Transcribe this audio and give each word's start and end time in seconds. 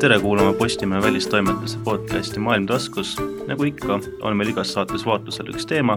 tere 0.00 0.20
kuulama 0.20 0.52
Postimehe 0.52 1.02
välistoimetuse 1.02 1.78
podcasti 1.84 2.40
Maailm 2.40 2.66
taskus. 2.66 3.16
nagu 3.46 3.64
ikka, 3.64 4.00
on 4.20 4.36
meil 4.36 4.50
igas 4.52 4.72
saates 4.72 5.06
vaatlusel 5.06 5.48
üks 5.48 5.64
teema 5.66 5.96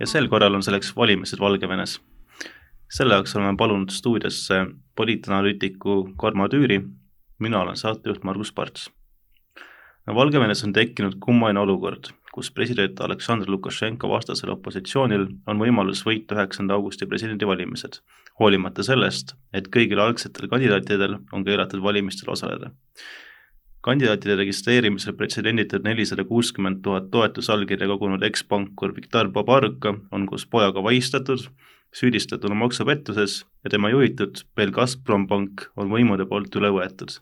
ja 0.00 0.06
sel 0.06 0.28
korral 0.30 0.54
on 0.54 0.62
selleks 0.62 0.92
valimised 0.96 1.40
Valgevenes. 1.40 2.00
selle 2.90 3.14
jaoks 3.14 3.34
oleme 3.36 3.56
palunud 3.58 3.90
stuudiosse 3.90 4.66
poliitanalüütiku 4.96 6.12
Kormo 6.16 6.46
Tüüri, 6.48 6.78
mina 7.38 7.60
olen 7.60 7.76
saatejuht 7.76 8.22
Margus 8.22 8.52
Parts. 8.52 8.90
Valgevenes 10.06 10.64
on 10.64 10.72
tekkinud 10.72 11.18
kummaline 11.20 11.60
olukord, 11.60 12.12
kus 12.32 12.50
president 12.50 13.00
Aleksandr 13.00 13.50
Lukašenko 13.50 14.08
vastasel 14.08 14.50
opositsioonil 14.54 15.26
on 15.46 15.58
võimalus 15.58 16.04
võita 16.06 16.38
üheksanda 16.38 16.74
augusti 16.78 17.06
presidendivalimised, 17.06 17.98
hoolimata 18.38 18.82
sellest, 18.82 19.34
et 19.52 19.66
kõigil 19.68 19.98
algsetel 19.98 20.48
kandidaatidel 20.48 21.18
on 21.32 21.44
keelatud 21.44 21.82
valimistel 21.82 22.30
osaleda 22.30 22.70
kandidaatide 23.82 24.36
registreerimisel 24.38 25.16
pretsedenditud 25.18 25.82
nelisada 25.84 26.24
kuuskümmend 26.24 26.82
tuhat 26.84 27.10
toetusallkirja 27.10 27.88
kogunud 27.90 28.22
ekspankur 28.22 28.94
Viktor 28.96 29.30
Babaruka 29.34 29.96
on 30.14 30.26
koos 30.30 30.46
pojaga 30.46 30.82
vahistatud, 30.82 31.48
süüdistatuna 31.92 32.54
maksupettuses 32.54 33.40
ja 33.64 33.70
tema 33.70 33.90
juhitud 33.90 34.44
Belgazprom 34.56 35.26
pank 35.28 35.66
on 35.76 35.90
võimude 35.90 36.28
poolt 36.30 36.54
üle 36.60 36.70
võetud. 36.78 37.18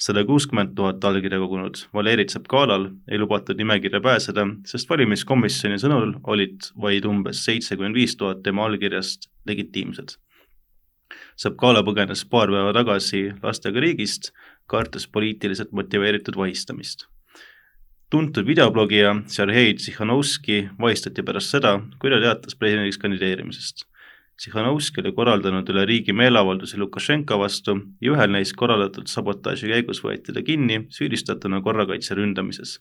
sada 0.00 0.22
kuuskümmend 0.24 0.70
tuhat 0.76 1.04
allkirja 1.04 1.38
kogunud 1.38 1.82
Valeri 1.94 2.24
Tsepkalal 2.24 2.86
ei 3.10 3.18
lubatud 3.18 3.58
nimekirja 3.58 4.00
pääseda, 4.00 4.46
sest 4.64 4.88
valimiskomisjoni 4.88 5.76
sõnul 5.82 6.14
olid 6.24 6.70
vaid 6.80 7.04
umbes 7.04 7.44
seitsekümmend 7.44 7.94
viis 7.94 8.16
tuhat 8.16 8.42
tema 8.42 8.64
allkirjast 8.64 9.28
legitiimsed. 9.46 10.16
Tsepkala 11.36 11.82
põgenes 11.86 12.24
paar 12.30 12.50
päeva 12.52 12.72
tagasi 12.76 13.30
lastega 13.42 13.80
riigist 13.80 14.32
kartes 14.70 15.06
poliitiliselt 15.08 15.72
motiveeritud 15.72 16.36
vahistamist. 16.36 17.06
tuntud 18.10 18.46
videoblogija 18.46 19.14
Sergei 19.26 19.74
Tsihhanovski 19.74 20.68
vahistati 20.80 21.22
pärast 21.22 21.54
seda, 21.54 21.76
kui 22.00 22.10
ta 22.10 22.18
teatas 22.20 22.56
presidendiks 22.58 22.98
kandideerimisest. 22.98 23.84
Tsihhanovski 24.36 25.00
oli 25.00 25.12
korraldanud 25.12 25.68
üle 25.70 25.84
riigi 25.86 26.12
meeleavaldusi 26.12 26.78
Lukašenka 26.78 27.38
vastu 27.38 27.76
ja 28.00 28.12
ühel 28.14 28.34
neist 28.34 28.56
korraldatud 28.56 29.06
sabotaaži 29.06 29.70
käigus 29.70 30.02
võeti 30.02 30.34
ta 30.34 30.42
kinni 30.42 30.86
süüdistatuna 30.90 31.62
korrakaitse 31.62 32.18
ründamises 32.18 32.78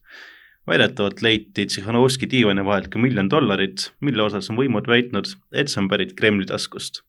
väidetavalt 0.69 1.21
leiti 1.25 1.65
Tsihhanovski 1.65 2.29
diivani 2.31 2.65
vahelt 2.65 2.89
ka 2.93 3.01
miljon 3.01 3.29
dollarit, 3.31 3.89
mille 4.05 4.23
osas 4.23 4.49
on 4.51 4.59
võimud 4.59 4.89
väitnud, 4.89 5.31
et 5.51 5.71
see 5.71 5.81
on 5.81 5.89
pärit 5.91 6.15
Kremli 6.17 6.47
taskust. 6.49 7.03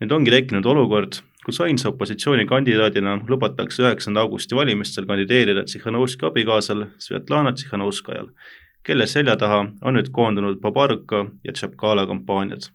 Nüüd 0.00 0.12
ongi 0.12 0.32
tekkinud 0.32 0.66
olukord, 0.68 1.20
kus 1.46 1.60
ainsa 1.64 1.88
opositsioonikandidaadina 1.88 3.20
lubatakse 3.28 3.84
üheksanda 3.84 4.20
augusti 4.26 4.56
valimistel 4.56 5.06
kandideerida 5.08 5.64
Tsihhanovski 5.64 6.26
abikaasal 6.28 6.84
Svetlana 7.00 7.54
Tsihhanovskajal, 7.56 8.28
kelle 8.84 9.06
selja 9.06 9.36
taha 9.40 9.62
on 9.82 9.96
nüüd 9.96 10.10
koondunud 10.12 10.60
Babaruka 10.60 11.26
ja 11.44 11.52
Tšapkala 11.52 12.06
kampaaniad. 12.06 12.68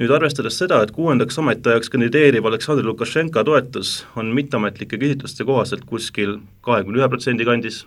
nüüd 0.00 0.10
arvestades 0.10 0.56
seda, 0.56 0.80
et 0.82 0.90
kuuendaks 0.96 1.36
ametiajaks 1.38 1.92
kandideeriv 1.92 2.46
Aleksandr 2.48 2.86
Lukašenka 2.88 3.44
toetus 3.44 4.06
on 4.16 4.32
mitteametlike 4.32 4.96
küsitluste 4.98 5.44
kohaselt 5.44 5.84
kuskil 5.84 6.38
kahekümne 6.64 7.02
ühe 7.02 7.08
protsendi 7.12 7.44
kandis, 7.44 7.84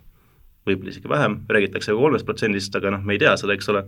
võib-olla 0.69 0.93
isegi 0.93 1.09
vähem, 1.09 1.39
räägitakse 1.49 1.91
ka 1.91 1.97
kolmest 1.97 2.29
protsendist, 2.29 2.75
aga 2.77 2.93
noh, 2.93 3.01
me 3.01 3.17
ei 3.17 3.23
tea 3.25 3.33
seda, 3.41 3.57
eks 3.57 3.73
ole, 3.73 3.87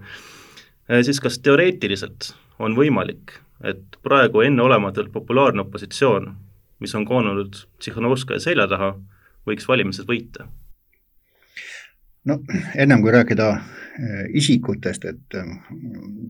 siis 1.05 1.21
kas 1.21 1.37
teoreetiliselt 1.45 2.33
on 2.59 2.73
võimalik 2.75 3.37
et 3.63 3.97
praegu 4.03 4.41
enneolematult 4.45 5.11
populaarne 5.11 5.61
opositsioon, 5.61 6.29
mis 6.79 6.95
on 6.95 7.05
koondunud 7.05 7.55
Tsihhanovskaja 7.79 8.39
selja 8.39 8.67
taha, 8.67 8.93
võiks 9.47 9.67
valimised 9.67 10.09
võita? 10.09 10.47
no 12.27 12.39
ennem 12.75 13.01
kui 13.01 13.11
rääkida 13.11 13.47
eh, 13.55 14.23
isikutest, 14.35 15.05
et 15.07 15.37
eh, 15.39 15.51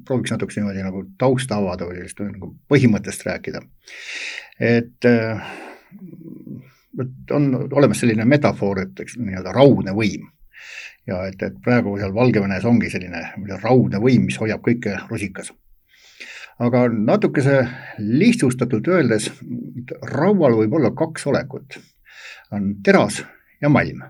prooviks 0.06 0.31
natukese 0.31 0.62
niimoodi 0.62 0.85
nagu 0.85 1.03
tausta 1.18 1.57
avada 1.57 1.88
või 1.90 1.97
sellist 1.97 2.22
nagu 2.22 2.53
põhimõttest 2.69 3.25
rääkida. 3.25 3.62
et 4.59 5.09
eh, 5.09 5.53
et 7.01 7.31
on 7.31 7.51
olemas 7.72 8.00
selline 8.01 8.25
metafoor, 8.25 8.81
et 8.81 9.00
eks 9.00 9.18
nii-öelda 9.22 9.53
raudne 9.53 9.94
võim 9.94 10.30
ja 11.07 11.24
et, 11.28 11.41
et 11.44 11.57
praegu 11.63 11.97
seal 11.97 12.13
Valgevenes 12.13 12.66
ongi 12.66 12.90
selline 12.90 13.24
raudne 13.63 14.01
võim, 14.01 14.25
mis 14.30 14.38
hoiab 14.41 14.63
kõike 14.66 14.97
rusikas 15.09 15.51
aga 16.59 16.88
natukese 16.90 17.62
lihtsustatult 18.00 18.88
öeldes, 18.90 19.29
raual 20.01 20.57
võib 20.57 20.78
olla 20.79 20.91
kaks 20.97 21.28
olekut, 21.29 21.78
on 22.51 22.75
teras 22.84 23.22
ja 23.62 23.69
malm. 23.69 24.01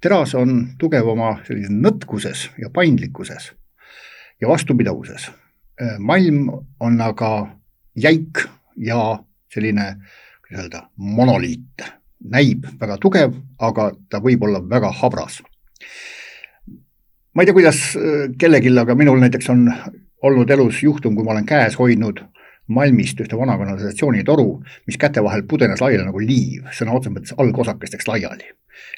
teras 0.00 0.34
on 0.34 0.68
tugev 0.78 1.08
oma 1.08 1.40
sellises 1.46 1.74
nõtkuses 1.74 2.48
ja 2.58 2.70
paindlikkuses 2.70 3.52
ja 4.40 4.48
vastupidavuses. 4.48 5.30
malm 5.98 6.48
on 6.80 7.00
aga 7.00 7.56
jäik 7.96 8.48
ja 8.76 9.18
selline, 9.54 9.96
kuidas 10.46 10.64
öelda, 10.64 10.82
monoliit, 10.96 11.82
näib 12.24 12.66
väga 12.80 12.96
tugev, 12.98 13.34
aga 13.58 13.92
ta 14.10 14.20
võib 14.20 14.42
olla 14.42 14.62
väga 14.70 14.92
habras. 15.02 15.42
ma 17.34 17.42
ei 17.42 17.46
tea, 17.46 17.54
kuidas 17.54 17.98
kellelgi, 18.38 18.78
aga 18.78 18.94
minul 18.94 19.20
näiteks 19.20 19.50
on 19.50 19.68
olnud 20.22 20.50
elus 20.50 20.82
juhtum, 20.82 21.14
kui 21.14 21.24
ma 21.24 21.36
olen 21.36 21.46
käes 21.46 21.78
hoidnud 21.78 22.24
Malmist 22.68 23.20
ühte 23.24 23.36
vana 23.38 23.54
kanalisatsioonitoru, 23.56 24.48
mis 24.86 24.98
käte 25.00 25.22
vahel 25.24 25.46
pudenes 25.48 25.80
laiali 25.80 26.04
nagu 26.04 26.20
liiv, 26.20 26.66
sõna 26.76 26.92
otseses 26.98 27.14
mõttes 27.14 27.36
algosakesteks 27.40 28.08
laiali. 28.10 28.50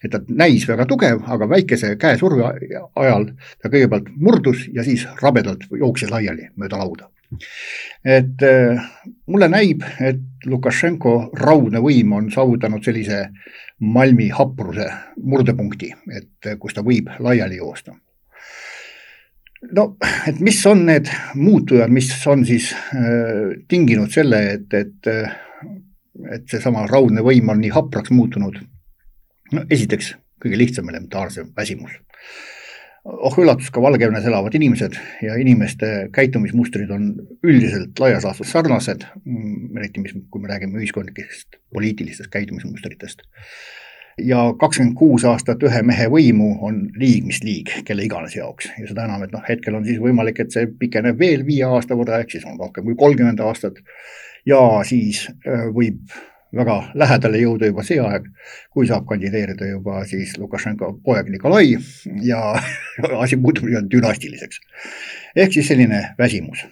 et 0.05 0.11
ta 0.11 0.19
näis 0.29 0.67
väga 0.69 0.85
tugev, 0.87 1.23
aga 1.27 1.47
väikese 1.49 1.95
käesurve 1.97 2.51
ajal 2.97 3.31
ta 3.63 3.69
kõigepealt 3.69 4.11
murdus 4.17 4.67
ja 4.75 4.85
siis 4.85 5.07
rabedalt 5.23 5.65
jooksis 5.71 6.11
laiali 6.11 6.51
mööda 6.57 6.83
lauda. 6.83 7.09
et 8.05 8.43
äh, 8.43 8.91
mulle 9.27 9.49
näib, 9.49 9.87
et 10.01 10.21
Lukašenko 10.47 11.31
raudne 11.33 11.79
võim 11.79 12.13
on 12.13 12.31
saavutanud 12.31 12.85
sellise 12.85 13.29
Malmi 13.81 14.29
hapruse 14.29 14.91
murdepunkti, 15.23 15.95
et 16.13 16.55
kus 16.59 16.75
ta 16.75 16.83
võib 16.83 17.09
laiali 17.19 17.57
joosta 17.57 17.95
no, 19.69 19.87
et 20.29 20.41
mis 20.41 20.59
on 20.67 20.85
need 20.89 21.09
muutujad, 21.39 21.93
mis 21.93 22.11
on 22.31 22.45
siis 22.49 22.73
äh, 22.97 23.57
tinginud 23.69 24.13
selle, 24.15 24.43
et, 24.57 24.77
et, 24.77 25.11
äh, 25.11 25.35
et 26.37 26.47
seesama 26.51 26.87
raudne 26.91 27.25
võim 27.25 27.53
on 27.53 27.61
nii 27.63 27.73
hapraks 27.75 28.13
muutunud? 28.15 28.61
no 29.51 29.65
esiteks, 29.67 30.15
kõige 30.43 30.59
lihtsam 30.61 30.89
elementaarsem 30.93 31.51
väsimus. 31.57 31.97
oh 33.05 33.39
üllatust, 33.43 33.73
ka 33.75 33.83
Valgevenes 33.83 34.27
elavad 34.29 34.55
inimesed 34.55 34.97
ja 35.25 35.35
inimeste 35.41 36.11
käitumismustrid 36.15 36.91
on 36.95 37.13
üldiselt 37.43 37.99
laias 37.99 38.25
laastus 38.29 38.53
sarnased, 38.53 39.07
mm, 39.25 39.77
eriti 39.81 40.05
mis, 40.05 40.15
kui 40.31 40.43
me 40.43 40.53
räägime 40.53 40.79
ühiskondlikest 40.81 41.59
poliitilistest 41.75 42.31
käitumismustritest 42.33 43.25
ja 44.27 44.43
kakskümmend 44.59 44.97
kuus 44.99 45.25
aastat 45.29 45.63
ühe 45.67 45.83
mehe 45.87 46.07
võimu 46.13 46.51
on 46.67 46.81
liig 46.99 47.27
mis 47.29 47.43
liig, 47.45 47.71
kelle 47.87 48.05
iganes 48.07 48.35
jaoks 48.37 48.71
ja 48.79 48.89
seda 48.89 49.07
enam, 49.09 49.25
et 49.27 49.35
noh, 49.35 49.45
hetkel 49.47 49.77
on 49.79 49.87
siis 49.87 50.01
võimalik, 50.03 50.41
et 50.43 50.53
see 50.55 50.67
pikeneb 50.81 51.19
veel 51.21 51.45
viie 51.47 51.69
aasta 51.69 51.99
võrra, 51.99 52.21
ehk 52.23 52.37
siis 52.37 52.47
on 52.49 52.59
rohkem 52.61 52.87
kui 52.89 52.99
kolmkümmend 52.99 53.41
aastat. 53.45 53.81
ja 54.49 54.61
siis 54.89 55.27
äh, 55.47 55.69
võib 55.75 56.01
väga 56.57 56.77
lähedale 56.99 57.39
jõuda 57.39 57.71
juba 57.71 57.85
see 57.87 58.01
aeg, 58.03 58.27
kui 58.75 58.89
saab 58.89 59.07
kandideerida 59.07 59.69
juba 59.69 60.05
siis 60.11 60.37
Lukašenko 60.39 60.93
poeg 61.05 61.31
Nikolai 61.31 61.77
ja 62.27 62.41
asi 63.23 63.37
muutub 63.37 63.69
nii-öelda 63.69 63.91
dünastiliseks. 63.91 64.61
ehk 65.37 65.53
siis 65.53 65.69
selline 65.69 66.03
väsimus. 66.19 66.67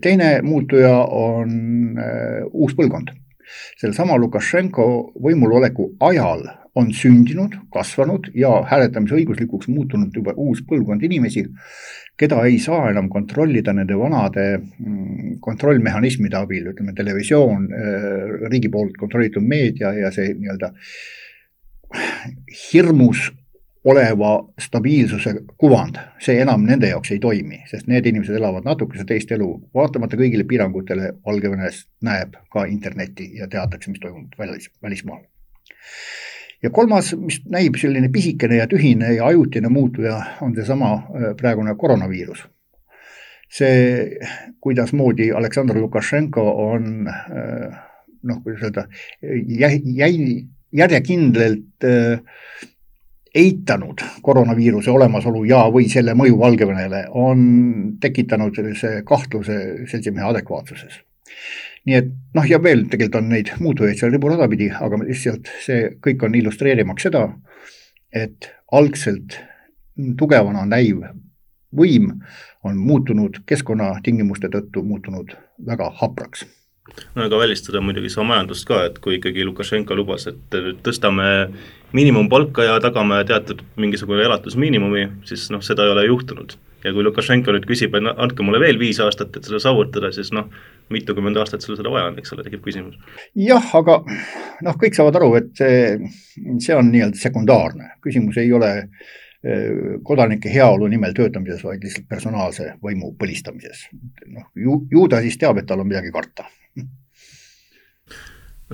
teine 0.00 0.42
muutuja 0.42 0.96
on 1.04 1.98
äh, 1.98 2.42
uus 2.52 2.74
põlvkond 2.76 3.14
sellesama 3.80 4.16
Lukašenko 4.20 4.86
võimuloleku 5.24 5.94
ajal 6.08 6.46
on 6.74 6.90
sündinud, 6.94 7.54
kasvanud 7.72 8.32
ja 8.34 8.50
hääletamisõiguslikuks 8.70 9.68
muutunud 9.70 10.14
juba 10.16 10.34
uus 10.36 10.64
põlvkond 10.66 11.04
inimesi, 11.06 11.44
keda 12.18 12.40
ei 12.48 12.58
saa 12.62 12.88
enam 12.90 13.08
kontrollida 13.12 13.74
nende 13.74 13.94
vanade 13.98 14.46
mm, 14.58 15.36
kontrollmehhanismide 15.44 16.38
abil, 16.38 16.72
ütleme 16.72 16.94
televisioon, 16.96 17.68
äh, 17.70 18.34
riigi 18.50 18.70
poolt 18.74 18.98
kontrollitud 18.98 19.46
meedia 19.46 19.94
ja 19.98 20.10
see 20.14 20.34
nii-öelda 20.34 20.72
hirmus 22.72 23.28
oleva 23.84 24.38
stabiilsuse 24.60 25.34
kuvand, 25.60 25.98
see 26.22 26.38
enam 26.40 26.64
nende 26.64 26.88
jaoks 26.88 27.12
ei 27.12 27.20
toimi, 27.20 27.60
sest 27.68 27.88
need 27.90 28.06
inimesed 28.08 28.38
elavad 28.38 28.64
natukese 28.64 29.04
teist 29.08 29.32
elu, 29.36 29.48
vaatamata 29.76 30.16
kõigile 30.20 30.46
piirangutele 30.48 31.12
Valgevenes 31.26 31.84
näeb 32.06 32.38
ka 32.52 32.64
internetti 32.70 33.28
ja 33.38 33.48
teatakse, 33.50 33.92
mis 33.92 34.00
toimub 34.00 34.32
välis, 34.40 34.70
välismaal. 34.82 35.20
ja 36.62 36.70
kolmas, 36.70 37.12
mis 37.20 37.42
näib 37.44 37.76
selline 37.80 38.08
pisikene 38.12 38.62
ja 38.62 38.66
tühine 38.70 39.12
ja 39.18 39.26
ajutine 39.26 39.68
muutuja, 39.68 40.16
on 40.40 40.56
seesama 40.56 40.94
äh, 40.94 41.30
praegune 41.36 41.76
koroonaviirus. 41.76 42.46
see, 43.54 44.18
kuidasmoodi 44.60 45.32
Aleksandr 45.32 45.76
Lukašenko 45.78 46.50
on 46.72 47.08
äh, 47.08 47.82
noh, 48.22 48.42
kuidas 48.42 48.62
öelda, 48.62 48.88
jäi, 49.58 49.80
jäi 49.84 50.46
järjekindlalt 50.72 51.84
eitanud 53.34 54.02
koroonaviiruse 54.22 54.90
olemasolu 54.90 55.44
ja, 55.48 55.64
või 55.72 55.88
selle 55.90 56.14
mõju 56.18 56.38
Valgevenele, 56.38 57.04
on 57.10 57.40
tekitanud 58.00 58.54
sellise 58.54 59.00
kahtluse 59.06 59.58
seltsimehe 59.90 60.26
adekvaatsuses. 60.30 61.00
Nii 61.84 61.96
et 61.98 62.12
noh, 62.36 62.46
ja 62.48 62.60
veel 62.62 62.86
tegelikult 62.88 63.20
on 63.20 63.28
neid 63.34 63.50
muutujaid 63.60 63.98
seal 64.00 64.14
riburada 64.14 64.48
pidi, 64.48 64.70
aga 64.72 65.02
lihtsalt 65.02 65.50
see 65.64 65.90
kõik 66.04 66.22
on 66.24 66.38
illustreerimaks 66.38 67.08
seda, 67.08 67.26
et 68.14 68.48
algselt 68.72 69.36
tugevana 70.18 70.64
näiv 70.68 71.02
võim 71.74 72.12
on 72.64 72.78
muutunud 72.78 73.42
keskkonnatingimuste 73.46 74.48
tõttu 74.52 74.82
muutunud 74.86 75.34
väga 75.66 75.90
hapraks 76.00 76.46
no 77.14 77.24
ega 77.24 77.38
välistada 77.40 77.80
muidugi 77.80 78.12
seda 78.12 78.26
majandust 78.28 78.68
ka, 78.68 78.82
et 78.88 79.00
kui 79.04 79.18
ikkagi 79.18 79.46
Lukašenka 79.48 79.96
lubas, 79.96 80.28
et 80.30 80.58
tõstame 80.84 81.30
miinimumpalka 81.96 82.66
ja 82.68 82.76
tagame 82.82 83.22
teatud 83.28 83.64
mingisugune 83.80 84.26
elatusmiinimumi, 84.26 85.08
siis 85.28 85.48
noh, 85.54 85.62
seda 85.64 85.86
ei 85.86 85.94
ole 85.94 86.06
juhtunud 86.10 86.56
ja 86.84 86.92
kui 86.92 87.04
Lukašenko 87.04 87.54
nüüd 87.54 87.66
küsib, 87.68 87.96
et 87.96 88.08
andke 88.12 88.44
mulle 88.44 88.60
veel 88.62 88.78
viis 88.80 89.00
aastat, 89.02 89.32
et 89.36 89.48
seda 89.48 89.60
saavutada, 89.62 90.10
siis 90.14 90.30
noh, 90.36 90.50
mitukümmend 90.92 91.38
aastat 91.40 91.64
sul 91.64 91.78
seda 91.78 91.92
vaja 91.92 92.10
on, 92.10 92.18
eks 92.20 92.34
ole, 92.36 92.44
tekib 92.46 92.64
küsimus. 92.64 92.98
jah, 93.40 93.70
aga 93.80 94.00
noh, 94.66 94.80
kõik 94.80 94.96
saavad 94.96 95.20
aru, 95.20 95.30
et 95.40 95.52
see, 95.58 95.78
see 96.62 96.76
on 96.76 96.90
nii-öelda 96.92 97.20
sekundaarne, 97.20 97.94
küsimus 98.04 98.40
ei 98.42 98.52
ole 98.52 98.72
eh, 98.82 99.96
kodanike 100.04 100.52
heaolu 100.52 100.90
nimel 100.92 101.16
töötamises, 101.16 101.64
vaid 101.64 101.84
lihtsalt 101.84 102.10
personaalse 102.10 102.74
võimu 102.84 103.14
põlistamises. 103.20 103.88
noh, 104.28 104.50
ju, 104.66 104.82
ju 104.92 105.08
ta 105.08 105.24
siis 105.24 105.40
teab, 105.40 105.62
et 105.62 105.70
tal 105.70 105.80
on 105.80 105.88
midagi 105.88 106.12
karta. 106.12 106.50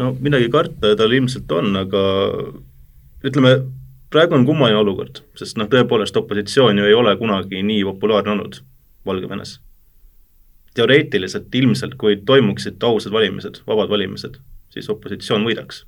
No 0.01 0.15
midagi 0.21 0.49
karta 0.53 0.95
tal 0.99 1.13
ilmselt 1.13 1.53
on, 1.53 1.75
aga 1.83 2.03
ütleme, 3.27 3.55
praegu 4.13 4.37
on 4.37 4.47
kummaline 4.49 4.81
olukord, 4.81 5.23
sest 5.39 5.59
noh, 5.61 5.69
tõepoolest 5.71 6.17
opositsioon 6.19 6.81
ju 6.81 6.89
ei 6.89 6.97
ole 6.97 7.15
kunagi 7.21 7.63
nii 7.67 7.85
populaarne 7.93 8.37
olnud 8.37 8.63
Valgevenes. 9.07 9.61
teoreetiliselt 10.75 11.55
ilmselt, 11.55 11.97
kui 11.99 12.21
toimuksid 12.27 12.83
ausad 12.87 13.13
valimised, 13.13 13.57
vabad 13.67 13.91
valimised, 13.91 14.37
siis 14.71 14.89
opositsioon 14.93 15.45
võidaks. 15.45 15.85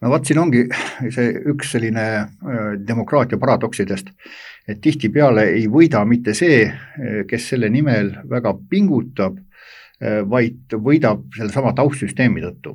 no 0.00 0.10
vot, 0.10 0.24
siin 0.24 0.38
ongi 0.38 0.66
see 1.10 1.32
üks 1.52 1.72
selline 1.74 2.04
demokraatia 2.88 3.38
paradoksidest, 3.38 4.10
et 4.68 4.80
tihtipeale 4.80 5.48
ei 5.56 5.66
võida 5.68 6.04
mitte 6.08 6.34
see, 6.34 6.68
kes 7.28 7.48
selle 7.52 7.68
nimel 7.70 8.14
väga 8.30 8.54
pingutab, 8.70 9.38
vaid 10.30 10.74
võidab 10.84 11.26
sellesama 11.36 11.72
taustsüsteemi 11.76 12.42
tõttu. 12.44 12.74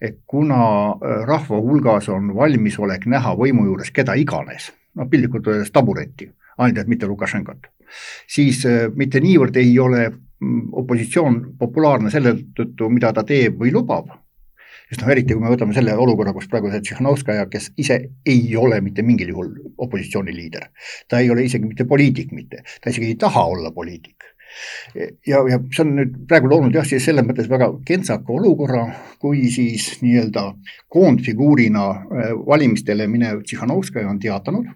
Et 0.00 0.18
kuna 0.26 0.60
äh, 0.90 1.22
rahva 1.26 1.60
hulgas 1.60 2.08
on 2.12 2.32
valmisolek 2.36 3.06
näha 3.10 3.34
võimu 3.38 3.68
juures 3.68 3.92
keda 3.94 4.16
iganes, 4.18 4.72
noh 4.98 5.08
piltlikult 5.10 5.48
öeldes 5.48 5.72
tabureti, 5.72 6.28
ainult 6.58 6.82
et 6.82 6.90
mitte 6.90 7.08
Lukašenkat, 7.08 7.70
siis 8.30 8.64
äh, 8.68 8.88
mitte 8.94 9.22
niivõrd 9.24 9.56
ei 9.60 9.72
ole 9.78 10.08
mm, 10.10 10.66
opositsioon 10.82 11.40
populaarne 11.58 12.12
selle 12.12 12.34
tõttu, 12.56 12.90
mida 12.90 13.12
ta 13.14 13.24
teeb 13.24 13.56
või 13.62 13.72
lubab, 13.74 14.10
sest 14.90 15.00
noh, 15.00 15.14
eriti 15.14 15.32
kui 15.32 15.46
me 15.46 15.54
võtame 15.54 15.76
selle 15.76 15.94
olukorra, 15.96 16.34
kus 16.36 16.50
praegu 16.50 16.72
see 16.72 16.82
Tšihhanovskaja, 16.84 17.46
kes 17.52 17.70
ise 17.80 18.00
ei 18.26 18.44
ole 18.60 18.82
mitte 18.84 19.06
mingil 19.06 19.32
juhul 19.32 19.54
opositsiooni 19.86 20.34
liider, 20.34 20.68
ta 21.08 21.22
ei 21.22 21.30
ole 21.32 21.46
isegi 21.46 21.70
mitte 21.70 21.88
poliitik 21.88 22.34
mitte, 22.36 22.64
ta 22.82 22.92
isegi 22.92 23.14
ei 23.14 23.20
taha 23.20 23.46
olla 23.54 23.72
poliitik 23.72 24.34
ja, 25.26 25.40
ja 25.48 25.58
see 25.72 25.82
on 25.84 25.92
nüüd 25.98 26.14
praegu 26.28 26.50
loonud 26.50 26.76
jah, 26.76 26.86
siis 26.86 27.04
selles 27.08 27.26
mõttes 27.26 27.48
väga 27.50 27.70
kentsaka 27.86 28.32
olukorra, 28.34 28.84
kui 29.22 29.46
siis 29.52 29.90
nii-öelda 30.02 30.46
koondfiguurina 30.92 31.84
äh, 31.90 32.32
valimistele 32.46 33.08
minev 33.10 33.42
Tšihhanovskaja 33.44 34.10
on 34.10 34.20
teatanud, 34.22 34.70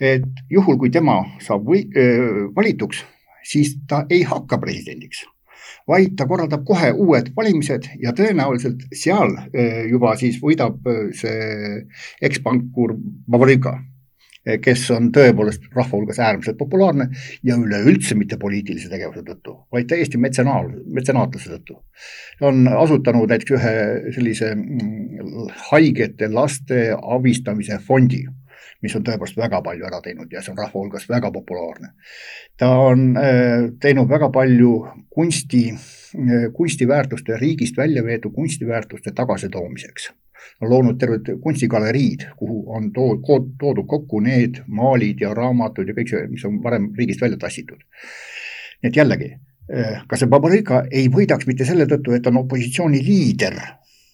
et 0.00 0.42
juhul, 0.50 0.78
kui 0.80 0.92
tema 0.92 1.20
saab 1.42 1.68
või, 1.68 1.84
äh, 1.96 2.48
valituks, 2.56 3.04
siis 3.46 3.76
ta 3.88 4.04
ei 4.10 4.22
hakka 4.28 4.60
presidendiks, 4.62 5.24
vaid 5.88 6.16
ta 6.18 6.28
korraldab 6.30 6.66
kohe 6.66 6.92
uued 6.92 7.32
valimised 7.36 7.88
ja 8.02 8.12
tõenäoliselt 8.14 8.84
seal 8.94 9.32
juba 9.90 10.12
siis 10.20 10.36
võidab 10.38 10.78
see 11.18 11.80
ekspankur 12.22 12.94
Babarika 13.26 13.80
Eh, 13.80 13.91
kes 14.42 14.84
on 14.90 15.10
tõepoolest 15.14 15.68
rahva 15.74 15.96
hulgas 15.96 16.18
äärmiselt 16.18 16.58
populaarne 16.58 17.08
ja 17.46 17.56
üleüldse 17.56 18.16
mitte 18.18 18.38
poliitilise 18.42 18.90
tegevuse 18.90 19.22
tõttu, 19.26 19.56
vaid 19.72 19.86
täiesti 19.90 20.18
metsenaal, 20.18 20.70
metsenaatluse 20.86 21.52
tõttu. 21.54 21.78
on 22.40 22.66
asutanud 22.68 23.30
näiteks 23.30 23.54
ühe 23.54 23.74
sellise 24.14 24.54
mm, 24.54 25.50
haigete 25.70 26.28
laste 26.32 26.88
abistamise 27.02 27.78
fondi 27.86 28.24
mis 28.82 28.96
on 28.98 29.04
tõepoolest 29.06 29.38
väga 29.38 29.60
palju 29.62 29.86
ära 29.86 30.00
teinud 30.02 30.32
ja 30.32 30.42
see 30.42 30.52
on 30.52 30.58
rahva 30.58 30.80
hulgas 30.80 31.06
väga 31.08 31.30
populaarne. 31.34 31.92
ta 32.58 32.70
on 32.88 33.16
eh, 33.16 33.70
teinud 33.80 34.08
väga 34.10 34.30
palju 34.34 34.72
kunsti, 35.10 35.68
eh, 35.70 36.48
kunstiväärtuste, 36.56 37.38
riigist 37.38 37.78
välja 37.78 38.02
veetud 38.04 38.34
kunstiväärtuste 38.34 39.14
tagasitoomiseks 39.14 40.10
loonud 40.60 40.98
terved 41.00 41.30
kunstigaleriid, 41.42 42.26
kuhu 42.38 42.64
on 42.76 42.90
too-, 42.92 43.18
toodud 43.58 43.86
kokku 43.88 44.20
need 44.20 44.62
maalid 44.66 45.22
ja 45.24 45.34
raamatud 45.34 45.88
ja 45.88 45.96
kõik 45.96 46.12
see, 46.12 46.26
mis 46.30 46.44
on 46.48 46.60
varem 46.62 46.90
riigist 46.98 47.22
välja 47.22 47.38
tassitud. 47.40 47.80
nii 48.82 48.90
et 48.90 48.96
jällegi, 48.96 49.30
eh, 49.70 50.02
kas 50.08 50.22
see 50.22 50.30
Babarika 50.30 50.84
ei 50.90 51.08
võidaks 51.08 51.46
mitte 51.46 51.64
selle 51.64 51.86
tõttu, 51.86 52.16
et 52.16 52.26
on 52.26 52.42
opositsiooni 52.42 53.02
liider 53.06 53.58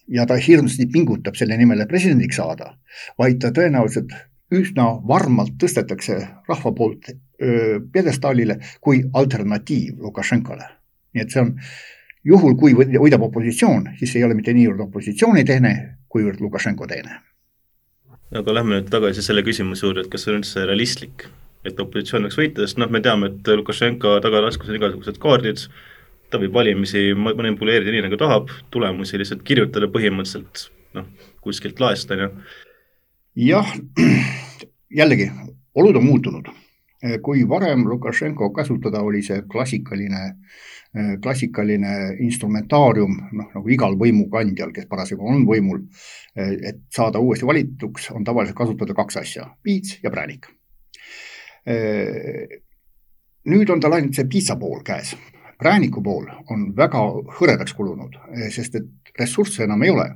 ja 0.07 0.25
ta 0.25 0.37
hirmsasti 0.37 0.89
pingutab 0.93 1.35
selle 1.35 1.57
nimel, 1.57 1.81
et 1.81 1.89
presidendiks 1.89 2.37
saada, 2.37 2.75
vaid 3.17 3.41
ta 3.41 3.53
tõenäoliselt 3.53 4.13
üsna 4.53 4.85
varmalt 5.07 5.57
tõstetakse 5.61 6.17
rahva 6.47 6.71
poolt 6.73 7.11
pjedestaalile 7.93 8.57
kui 8.81 9.03
alternatiiv 9.13 10.01
Lukašenkale. 10.03 10.65
nii 11.13 11.21
et 11.21 11.31
see 11.31 11.41
on 11.41 11.55
juhul, 12.23 12.55
kui 12.59 12.75
võidab 12.75 13.23
opositsioon, 13.29 13.87
siis 13.99 14.15
ei 14.15 14.23
ole 14.23 14.35
mitte 14.37 14.53
niivõrd 14.53 14.83
opositsiooni 14.87 15.43
teene, 15.47 15.73
kuivõrd 16.09 16.41
Lukašenko 16.43 16.87
teene. 16.89 17.19
aga 18.35 18.53
lähme 18.53 18.77
nüüd 18.77 18.89
tagasi 18.93 19.23
selle 19.25 19.41
küsimuse 19.45 19.87
juurde, 19.87 20.05
et 20.05 20.11
kas 20.13 20.25
see 20.25 20.33
on 20.33 20.41
üldse 20.41 20.65
realistlik, 20.69 21.25
et 21.65 21.79
opositsioon 21.81 22.27
võiks 22.27 22.37
võita, 22.37 22.65
sest 22.65 22.77
noh, 22.81 22.89
me 22.93 23.01
teame, 23.05 23.31
et 23.31 23.53
Lukašenka 23.57 24.19
tagalaskus 24.25 24.69
on 24.69 24.77
igasugused 24.77 25.17
kaardid, 25.21 25.63
ta 26.29 26.41
võib 26.41 26.53
valimisi 26.53 27.09
manipuleerida 27.17 27.93
nii, 27.93 28.03
nagu 28.05 28.19
tahab, 28.21 28.53
tulemusi 28.73 29.17
lihtsalt 29.17 29.41
kirjutada 29.47 29.89
põhimõtteliselt 29.91 30.67
noh, 30.97 31.09
kuskilt 31.45 31.81
laest, 31.81 32.11
on 32.13 32.25
ju. 32.25 32.29
jah, 33.49 33.73
jällegi, 35.01 35.29
olud 35.75 35.97
on 35.97 36.05
muutunud. 36.05 36.53
Kui 37.23 37.45
varem 37.47 37.85
Lukašenko 37.87 38.49
kasutada 38.51 38.99
oli 39.07 39.21
see 39.23 39.43
klassikaline 39.47 40.23
Äh, 40.97 41.19
klassikaline 41.21 42.15
instrumentaarium, 42.25 43.11
noh 43.37 43.49
nagu 43.53 43.69
igal 43.69 43.93
võimukandjal, 43.93 44.71
kes 44.73 44.87
parasjagu 44.89 45.27
on 45.29 45.43
võimul, 45.45 45.83
äh, 46.33 46.55
et 46.71 46.79
saada 46.89 47.21
uuesti 47.21 47.45
valituks, 47.45 48.07
on 48.17 48.25
tavaliselt 48.25 48.57
kasutada 48.57 48.95
kaks 48.97 49.19
asja, 49.21 49.45
piits 49.61 49.99
ja 50.01 50.09
präänik. 50.09 50.49
Nüüd 53.49 53.69
on 53.69 53.83
tal 53.83 53.93
ainult 53.93 54.17
see 54.17 54.25
piitsa 54.25 54.55
pool 54.57 54.81
käes, 54.87 55.11
prääniku 55.61 56.01
pool 56.01 56.25
on 56.49 56.71
väga 56.73 57.03
hõredaks 57.37 57.75
kulunud, 57.77 58.15
sest 58.49 58.79
et 58.79 59.13
ressursse 59.19 59.67
enam 59.67 59.83
ei 59.85 59.93
ole. 59.93 60.07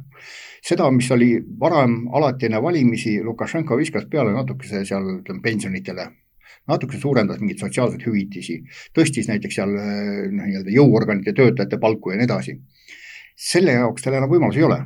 Seda, 0.64 0.90
mis 0.96 1.12
oli 1.14 1.36
varem 1.60 2.08
alati 2.16 2.50
enne 2.50 2.64
valimisi, 2.64 3.20
Lukašenko 3.22 3.78
viskas 3.78 4.10
peale 4.10 4.34
natukese 4.34 4.82
seal 4.88 5.20
ütleme 5.20 5.44
pensionitele 5.46 6.08
natuke 6.68 6.98
suurendas 7.00 7.40
mingeid 7.42 7.62
sotsiaalseid 7.64 8.06
hüvitisi, 8.08 8.60
tõstis 8.96 9.30
näiteks 9.30 9.60
seal 9.60 9.74
noh, 9.74 10.48
nii-öelda 10.48 10.74
jõuorganite 10.74 11.36
töötajate 11.38 11.80
palku 11.82 12.14
ja 12.14 12.20
nii 12.20 12.30
edasi. 12.30 12.58
selle 13.36 13.74
jaoks 13.74 14.04
tal 14.04 14.14
enam 14.14 14.30
võimalusi 14.30 14.62
ei 14.62 14.68
ole. 14.68 14.80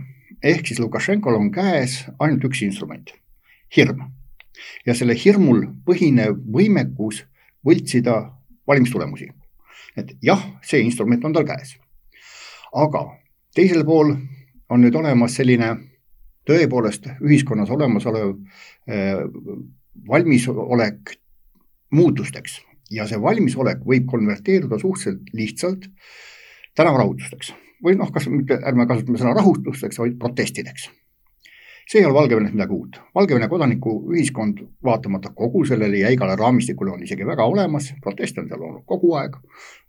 ehk 0.44 0.68
siis 0.68 0.80
Lukašenkol 0.80 1.36
on 1.36 1.52
käes 1.52 2.06
ainult 2.20 2.44
üks 2.44 2.62
instrument, 2.64 3.12
hirm. 3.76 4.02
ja 4.86 4.96
selle 4.96 5.16
hirmul 5.16 5.66
põhinev 5.86 6.40
võimekus 6.54 7.26
võltsida 7.66 8.18
valimistulemusi. 8.68 9.30
et 9.98 10.16
jah, 10.22 10.42
see 10.62 10.82
instrument 10.82 11.26
on 11.26 11.34
tal 11.34 11.46
käes. 11.46 11.78
aga 12.74 13.06
teisel 13.56 13.86
pool 13.86 14.16
on 14.70 14.82
nüüd 14.82 14.96
olemas 14.96 15.36
selline 15.36 15.76
tõepoolest 16.48 17.10
ühiskonnas 17.22 17.70
olemasolev 17.74 18.34
äh, 18.88 19.24
valmisolek 20.08 21.18
muutusteks 21.92 22.62
ja 22.92 23.08
see 23.08 23.20
valmisolek 23.22 23.84
võib 23.88 24.08
konverteeruda 24.10 24.80
suhteliselt 24.80 25.32
lihtsalt 25.34 25.88
tänavarahutusteks 26.76 27.54
või 27.84 27.98
noh, 27.98 28.12
kas 28.14 28.28
mitte, 28.32 28.58
ärme 28.66 28.88
kasutame 28.90 29.20
sõna 29.22 29.36
rahutusteks, 29.38 30.00
vaid 30.02 30.18
protestideks. 30.20 30.90
see 31.88 32.02
ei 32.02 32.06
ole 32.06 32.14
Valgevenes 32.14 32.52
midagi 32.52 32.74
uut. 32.76 32.98
Valgevene 33.16 33.48
kodanikuühiskond, 33.48 34.58
vaatamata 34.84 35.30
kogu 35.36 35.64
sellele 35.66 36.02
jäigale 36.02 36.36
raamistikule, 36.36 36.92
on 36.92 37.04
isegi 37.04 37.26
väga 37.26 37.46
olemas, 37.46 37.94
proteste 38.04 38.42
on 38.42 38.50
seal 38.50 38.62
olnud 38.62 38.84
kogu 38.86 39.14
aeg, 39.16 39.38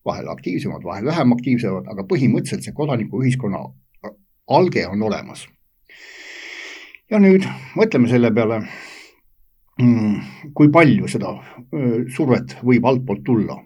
vahel 0.07 0.29
aktiivsemad, 0.29 0.85
vahel 0.85 1.09
vähem 1.11 1.33
aktiivsemad, 1.33 1.89
aga 1.91 2.05
põhimõtteliselt 2.13 2.69
see 2.69 2.77
kodanikuühiskonna 2.77 3.65
alge 4.49 4.87
on 4.87 5.03
olemas. 5.03 5.49
ja 7.11 7.19
nüüd 7.19 7.45
mõtleme 7.75 8.09
selle 8.09 8.31
peale, 8.31 8.63
kui 10.55 10.71
palju 10.75 11.09
seda 11.09 11.33
survet 12.15 12.57
võib 12.67 12.87
altpoolt 12.91 13.25
tulla. 13.25 13.59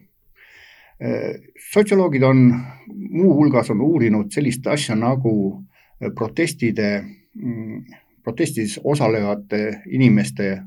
sotsioloogid 1.72 2.22
on 2.22 2.42
muuhulgas 3.10 3.70
on 3.70 3.80
uurinud 3.80 4.30
sellist 4.30 4.66
asja 4.66 4.94
nagu 4.94 5.32
protestide, 6.14 7.04
mm, 7.34 7.84
protestis 8.22 8.78
osalevate 8.84 9.82
inimeste 9.90 10.62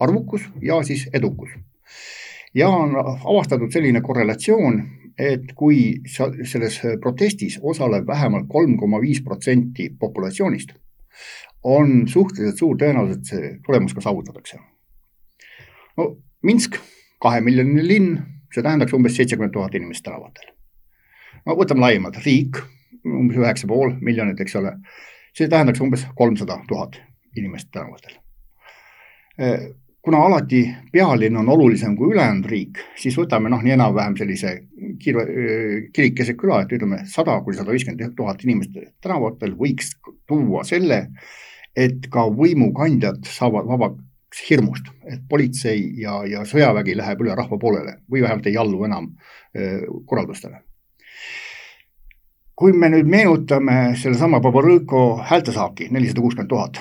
arvukus 0.00 0.48
ja 0.62 0.82
siis 0.82 1.08
edukus. 1.12 1.50
ja 2.54 2.68
on 2.68 2.96
avastatud 2.96 3.72
selline 3.72 4.00
korrelatsioon, 4.00 4.82
et 5.18 5.52
kui 5.54 6.00
selles 6.44 6.80
protestis 7.00 7.58
osaleb 7.62 8.06
vähemalt 8.06 8.46
kolm 8.48 8.76
koma 8.76 9.00
viis 9.00 9.20
protsenti 9.22 9.90
populatsioonist, 9.98 10.72
on 11.64 12.08
suhteliselt 12.08 12.58
suur 12.58 12.76
tõenäosus, 12.76 13.18
et 13.18 13.24
see 13.24 13.52
tulemus 13.66 13.94
ka 13.94 14.00
saavutatakse. 14.00 14.58
No 15.96 16.08
Minsk, 16.46 16.76
kahemiljoniline 17.22 17.86
linn, 17.86 18.18
see 18.54 18.62
tähendaks 18.62 18.94
umbes 18.94 19.16
seitsekümmend 19.18 19.54
tuhat 19.54 19.74
inimest 19.74 20.04
tänavatel. 20.06 20.52
no 21.46 21.56
võtame 21.58 21.82
laiemalt, 21.86 22.20
riik, 22.26 22.60
umbes 23.04 23.40
üheksa 23.40 23.66
pool 23.70 23.96
miljonit, 24.00 24.40
eks 24.40 24.56
ole, 24.60 24.76
see 25.34 25.48
tähendaks 25.48 25.82
umbes 25.82 26.06
kolmsada 26.14 26.60
tuhat 26.68 27.00
inimest 27.36 27.72
tänavatel 27.74 28.20
kuna 30.06 30.18
alati 30.22 30.60
pealinn 30.92 31.36
on 31.36 31.48
olulisem 31.48 31.96
kui 31.98 32.12
ülejäänud 32.14 32.44
riik, 32.46 32.78
siis 32.94 33.16
võtame 33.18 33.50
noh, 33.50 33.62
nii 33.62 33.72
enam-vähem 33.74 34.14
sellise 34.20 34.52
kiire, 35.02 35.24
kirikese 35.96 36.36
küla, 36.38 36.60
et 36.62 36.74
ütleme 36.76 37.00
sada 37.10 37.34
kuni 37.42 37.58
sada 37.58 37.74
viiskümmend 37.74 38.14
tuhat 38.14 38.44
inimest 38.46 38.76
tänavatel 39.02 39.56
võiks 39.58 39.96
tuua 40.30 40.62
selle, 40.68 41.00
et 41.74 42.06
ka 42.12 42.28
võimukandjad 42.38 43.26
saavad 43.26 43.66
vabaks 43.66 44.05
hirmust, 44.48 44.88
et 45.08 45.22
politsei 45.28 45.92
ja, 46.00 46.20
ja 46.28 46.44
sõjavägi 46.44 46.96
läheb 46.96 47.22
üle 47.24 47.34
rahva 47.34 47.58
poolele 47.58 47.98
või 48.10 48.22
vähemalt 48.24 48.46
ei 48.46 48.56
allu 48.60 48.84
enam 48.84 49.12
korraldustele. 50.06 50.62
kui 52.56 52.72
me 52.72 52.88
nüüd 52.88 53.08
meenutame 53.08 53.96
sellesama 53.96 54.40
Babarõko 54.40 55.22
häältesaaki, 55.30 55.88
nelisada 55.90 56.20
kuuskümmend 56.20 56.48
tuhat 56.48 56.80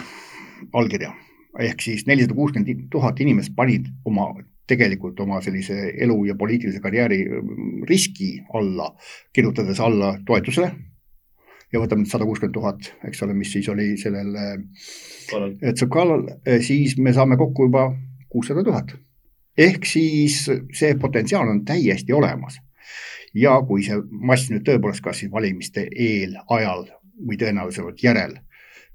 allkirja 0.74 1.14
ehk 1.60 1.82
siis 1.82 2.06
nelisada 2.08 2.36
kuuskümmend 2.36 2.90
tuhat 2.92 3.20
inimest 3.24 3.56
panid 3.56 3.88
oma 4.06 4.34
tegelikult 4.68 5.20
oma 5.20 5.42
sellise 5.46 5.92
elu 6.02 6.18
ja 6.26 6.36
poliitilise 6.36 6.82
karjääri 6.82 7.22
mm, 7.30 7.84
riski 7.90 8.40
alla, 8.54 8.92
kirjutades 9.34 9.80
alla 9.80 10.16
toetusele. 10.26 10.72
Ja 11.76 11.82
võtame 11.84 12.08
sada 12.08 12.28
kuuskümmend 12.28 12.56
tuhat, 12.56 12.92
eks 13.10 13.24
ole, 13.26 13.36
mis 13.38 13.52
siis 13.52 13.68
oli 13.72 13.94
sellel 14.00 14.36
Tsukalal, 15.26 16.28
eh, 16.46 16.62
siis 16.64 16.96
me 17.02 17.14
saame 17.14 17.38
kokku 17.38 17.68
juba 17.68 17.90
kuussada 18.30 18.64
tuhat. 18.64 18.96
ehk 19.58 19.86
siis 19.88 20.50
see 20.76 20.96
potentsiaal 21.00 21.50
on 21.50 21.66
täiesti 21.66 22.14
olemas. 22.14 22.60
ja 23.36 23.58
kui 23.68 23.84
see 23.84 23.98
mass 24.10 24.50
nüüd 24.52 24.64
tõepoolest 24.64 25.04
kas 25.04 25.20
siis 25.20 25.32
valimiste 25.32 25.88
eel, 25.92 26.38
ajal 26.50 26.86
või 27.20 27.38
tõenäolisemalt 27.40 28.04
järel 28.04 28.38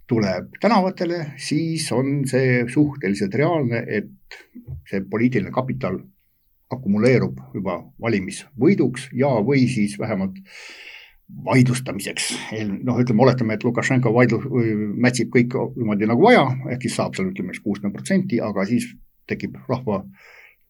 tuleb 0.09 0.57
tänavatele, 0.61 1.35
siis 1.37 1.93
on 1.93 2.25
see 2.27 2.65
suhteliselt 2.69 3.35
reaalne, 3.35 3.85
et 3.87 4.39
see 4.91 5.05
poliitiline 5.11 5.53
kapital 5.55 6.01
akumuleerub 6.71 7.39
juba 7.55 7.77
valimisvõiduks 8.01 9.11
ja, 9.13 9.31
või 9.47 9.69
siis 9.71 9.99
vähemalt 9.99 10.41
vaidlustamiseks. 11.45 12.33
noh, 12.85 12.99
ütleme, 13.01 13.23
oletame, 13.23 13.55
et 13.55 13.65
Lukašenko 13.65 14.13
vaidlu-, 14.15 14.43
mätsib 15.01 15.31
kõik 15.35 15.57
niimoodi 15.77 16.09
nagu 16.11 16.25
vaja, 16.25 16.45
ehk 16.73 16.85
siis 16.87 16.99
saab 17.01 17.17
seal 17.17 17.31
ütleme 17.31 17.55
siis 17.55 17.65
kuuskümmend 17.65 17.97
protsenti, 17.97 18.41
aga 18.45 18.67
siis 18.69 18.91
tekib 19.31 19.57
rahva 19.69 20.03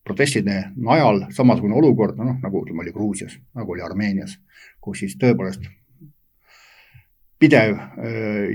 protestide 0.06 0.70
najal 0.76 1.26
samasugune 1.34 1.76
olukord, 1.76 2.18
noh 2.18 2.38
nagu 2.42 2.64
ütleme, 2.64 2.84
oli 2.84 2.94
Gruusias, 2.94 3.36
nagu 3.56 3.74
oli 3.74 3.84
Armeenias, 3.84 4.38
kus 4.80 5.02
siis 5.04 5.16
tõepoolest 5.20 5.66
pidev 7.40 7.76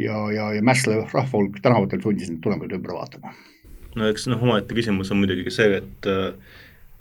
ja, 0.01 0.17
ja, 0.33 0.51
ja 0.57 0.61
mässlev 0.65 1.07
rahvahulk 1.09 1.57
tänavatel 1.63 2.03
sundis 2.03 2.29
need 2.29 2.41
tulemused 2.43 2.75
ümber 2.77 2.93
vaatama. 2.97 3.33
no 3.97 4.09
eks 4.11 4.27
noh, 4.29 4.41
omaette 4.45 4.77
küsimus 4.77 5.11
on 5.13 5.21
muidugi 5.21 5.45
ka 5.47 5.53
see, 5.53 5.79
et 5.81 6.09
äh, 6.09 6.35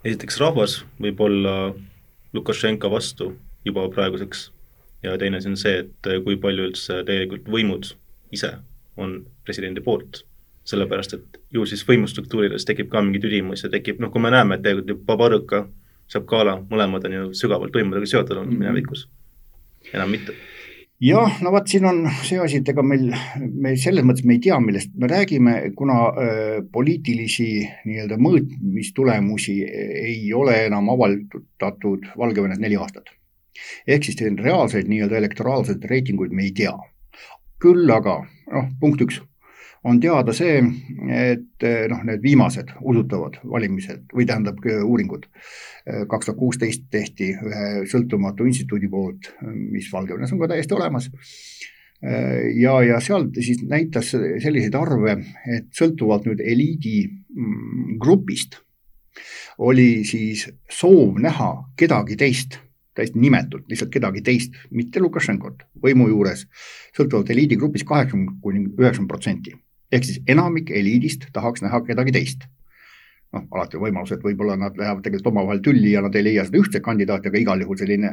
esiteks 0.04 0.40
rahvas 0.40 0.80
võib 1.00 1.20
olla 1.26 1.56
Lukašenka 2.34 2.90
vastu 2.90 3.34
juba 3.64 3.87
praeguseks 3.92 4.49
ja 5.04 5.16
teine 5.20 5.40
asi 5.40 5.50
on 5.52 5.58
see, 5.61 5.82
et 5.84 6.11
äh, 6.11 6.20
kui 6.25 6.38
palju 6.40 6.70
üldse 6.70 7.02
tegelikult 7.06 7.50
võimud 7.54 7.90
ise 8.34 8.54
on 9.00 9.18
presidendi 9.46 9.82
poolt, 9.84 10.23
sellepärast 10.68 11.16
et 11.18 11.40
ju 11.54 11.66
siis 11.68 11.84
võimustruktuurides 11.88 12.66
tekib 12.68 12.90
ka 12.92 13.02
mingi 13.04 13.20
tüdimus 13.23 13.66
ja 13.66 13.70
tekib, 13.73 14.00
noh, 14.02 14.12
kui 14.14 14.23
me 14.23 14.32
näeme, 14.34 14.56
et 14.56 14.64
tegelikult 14.64 14.94
ju 14.94 15.00
Babarõka, 15.11 15.66
Šapkala, 16.12 16.58
mõlemad 16.68 17.06
on 17.08 17.14
ju 17.16 17.28
sügavalt 17.37 17.75
võimudega 17.75 18.08
seotud 18.08 18.37
olnud 18.37 18.52
mm 18.52 18.58
-hmm. 18.58 18.66
minevikus, 18.66 19.06
enam 19.92 20.11
mitte 20.12 20.34
jah, 21.04 21.40
no 21.42 21.52
vot, 21.54 21.66
siin 21.68 21.87
on 21.88 22.04
see 22.25 22.38
asi, 22.40 22.61
et 22.62 22.68
ega 22.70 22.84
meil, 22.87 23.08
me 23.40 23.75
selles 23.80 24.06
mõttes 24.06 24.26
me 24.26 24.37
ei 24.37 24.42
tea, 24.46 24.58
millest 24.62 24.94
me 25.00 25.11
räägime, 25.11 25.56
kuna 25.76 25.99
äh, 26.08 26.62
poliitilisi 26.73 27.49
nii-öelda 27.88 28.18
mõõtmistulemusi 28.20 29.58
ei 29.64 30.32
ole 30.32 30.56
enam 30.68 30.88
avaldatud 30.94 32.08
Valgevenes 32.18 32.62
neli 32.62 32.78
aastat. 32.80 33.12
Ehk 33.87 34.04
siis 34.06 34.20
reaalseid 34.20 34.88
nii-öelda 34.90 35.20
elektoraalseid 35.20 35.84
reitinguid 35.90 36.32
me 36.32 36.49
ei 36.49 36.52
tea. 36.56 36.75
küll 37.64 37.88
aga 37.90 38.18
noh, 38.52 38.66
punkt 38.80 39.00
üks 39.00 39.23
on 39.84 40.00
teada 40.00 40.32
see, 40.37 40.58
et 41.12 41.66
noh, 41.90 42.00
need 42.08 42.23
viimased 42.25 42.73
usutavad 42.80 43.38
valimised 43.49 44.08
või 44.16 44.26
tähendab 44.28 44.61
uuringud, 44.64 45.26
kaks 46.08 46.28
tuhat 46.28 46.40
kuusteist 46.40 46.87
tehti 46.92 47.30
ühe 47.37 47.84
sõltumatu 47.90 48.49
instituudi 48.49 48.88
poolt, 48.90 49.34
mis 49.44 49.90
Valgevenes 49.92 50.32
on 50.32 50.40
ka 50.40 50.50
täiesti 50.54 50.76
olemas. 50.76 51.11
ja, 52.61 52.75
ja 52.84 53.00
seal 53.00 53.28
siis 53.40 53.62
näitas 53.68 54.11
selliseid 54.12 54.75
arve, 54.76 55.18
et 55.49 55.68
sõltuvalt 55.73 56.28
nüüd 56.28 56.40
eliidi 56.40 57.04
mm, 57.08 57.99
grupist 58.00 58.61
oli 59.58 60.04
siis 60.04 60.49
soov 60.70 61.20
näha 61.23 61.50
kedagi 61.78 62.16
teist 62.18 62.58
täiesti 62.94 63.18
nimetult, 63.18 63.66
lihtsalt 63.68 63.90
kedagi 63.90 64.22
teist, 64.22 64.56
mitte 64.70 65.02
Lukašenkot, 65.02 65.66
võimu 65.82 66.08
juures, 66.08 66.46
sõltuvalt 66.96 67.30
eliidigrupist 67.34 67.86
kaheksakümmend 67.88 68.40
kuni 68.42 68.66
üheksakümmend 68.68 69.10
protsenti 69.10 69.54
ehk 69.94 70.06
siis 70.08 70.20
enamik 70.28 70.70
eliidist 70.74 71.28
tahaks 71.32 71.62
näha 71.64 71.80
kedagi 71.86 72.12
teist. 72.12 72.46
noh, 73.34 73.42
alati 73.50 73.74
on 73.74 73.82
võimalus, 73.82 74.12
et 74.14 74.22
võib-olla 74.22 74.54
nad 74.54 74.76
lähevad 74.78 75.00
tegelikult 75.02 75.32
omavahel 75.32 75.60
tülli 75.62 75.90
ja 75.90 76.04
nad 76.04 76.14
ei 76.14 76.22
leia 76.22 76.44
seda 76.46 76.60
ühtset 76.60 76.84
kandidaati, 76.86 77.32
aga 77.32 77.40
igal 77.40 77.64
juhul 77.64 77.80
selline 77.80 78.12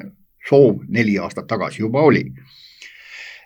soov 0.49 0.79
neli 0.89 1.19
aastat 1.21 1.45
tagasi 1.47 1.83
juba 1.83 2.01
oli. 2.01 2.23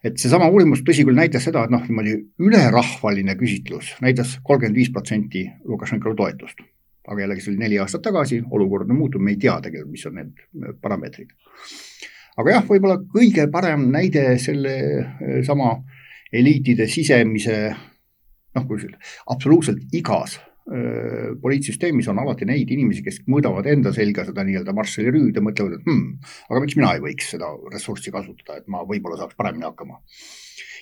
et 0.06 0.22
seesama 0.22 0.48
uurimus, 0.54 0.84
tõsi 0.88 1.04
küll, 1.04 1.18
näitas 1.18 1.44
seda, 1.50 1.66
et 1.66 1.74
noh, 1.74 1.84
niimoodi 1.84 2.16
ülerahvaline 2.40 3.36
küsitlus 3.36 3.96
näitas 4.06 4.38
kolmkümmend 4.44 4.80
viis 4.80 4.92
protsenti 4.94 5.50
Lukašenkale 5.66 6.16
toetust. 6.16 6.64
Aga 7.06 7.22
jällegi, 7.22 7.44
see 7.44 7.54
oli 7.54 7.62
neli 7.62 7.80
aastat 7.82 8.04
tagasi, 8.06 8.42
olukord 8.52 8.90
on 8.90 9.00
muutunud, 9.00 9.26
me 9.26 9.36
ei 9.36 9.42
tea 9.42 9.60
tegelikult, 9.64 9.94
mis 9.94 10.06
on 10.10 10.18
need 10.20 10.80
parameetrid. 10.82 11.36
aga 12.42 12.58
jah, 12.58 12.66
võib-olla 12.70 12.98
kõige 13.14 13.48
parem 13.52 13.90
näide 13.94 14.26
selle 14.42 14.76
sama 15.48 15.76
eliitide 16.34 16.88
sisemise 16.92 17.60
noh, 18.56 18.68
kui 18.68 18.90
absoluutselt 19.32 19.96
igas 19.96 20.40
poliitsüsteemis 21.42 22.08
on 22.10 22.20
alati 22.24 22.46
neid 22.50 22.72
inimesi, 22.74 23.04
kes 23.06 23.20
mõõdavad 23.30 23.68
enda 23.70 23.92
selga 23.94 24.24
seda 24.26 24.42
nii-öelda 24.48 24.74
Marshalli 24.74 25.12
rüüd 25.14 25.38
ja 25.38 25.44
mõtlevad, 25.46 25.78
et 25.78 25.86
hmm, 25.86 26.32
aga 26.50 26.62
miks 26.64 26.78
mina 26.80 26.96
ei 26.96 27.04
võiks 27.04 27.30
seda 27.36 27.52
ressurssi 27.74 28.14
kasutada, 28.14 28.58
et 28.58 28.72
ma 28.72 28.82
võib-olla 28.88 29.20
saaks 29.20 29.38
paremini 29.38 29.68
hakkama. 29.68 30.00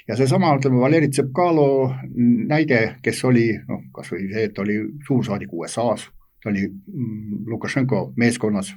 Ja 0.08 0.18
seesama, 0.20 0.56
ütleme, 0.58 0.80
Valeri 0.82 1.10
Tsepkalo 1.10 1.94
näide, 2.50 2.96
kes 3.04 3.24
oli 3.26 3.52
noh, 3.68 3.86
kasvõi 3.96 4.28
see, 4.32 4.48
et 4.50 4.60
oli 4.60 4.80
suursaadik 5.08 5.54
USA-s, 5.54 6.10
ta 6.44 6.52
oli 6.52 6.68
mm, 6.68 7.46
Lukašenko 7.52 8.10
meeskonnas, 8.20 8.74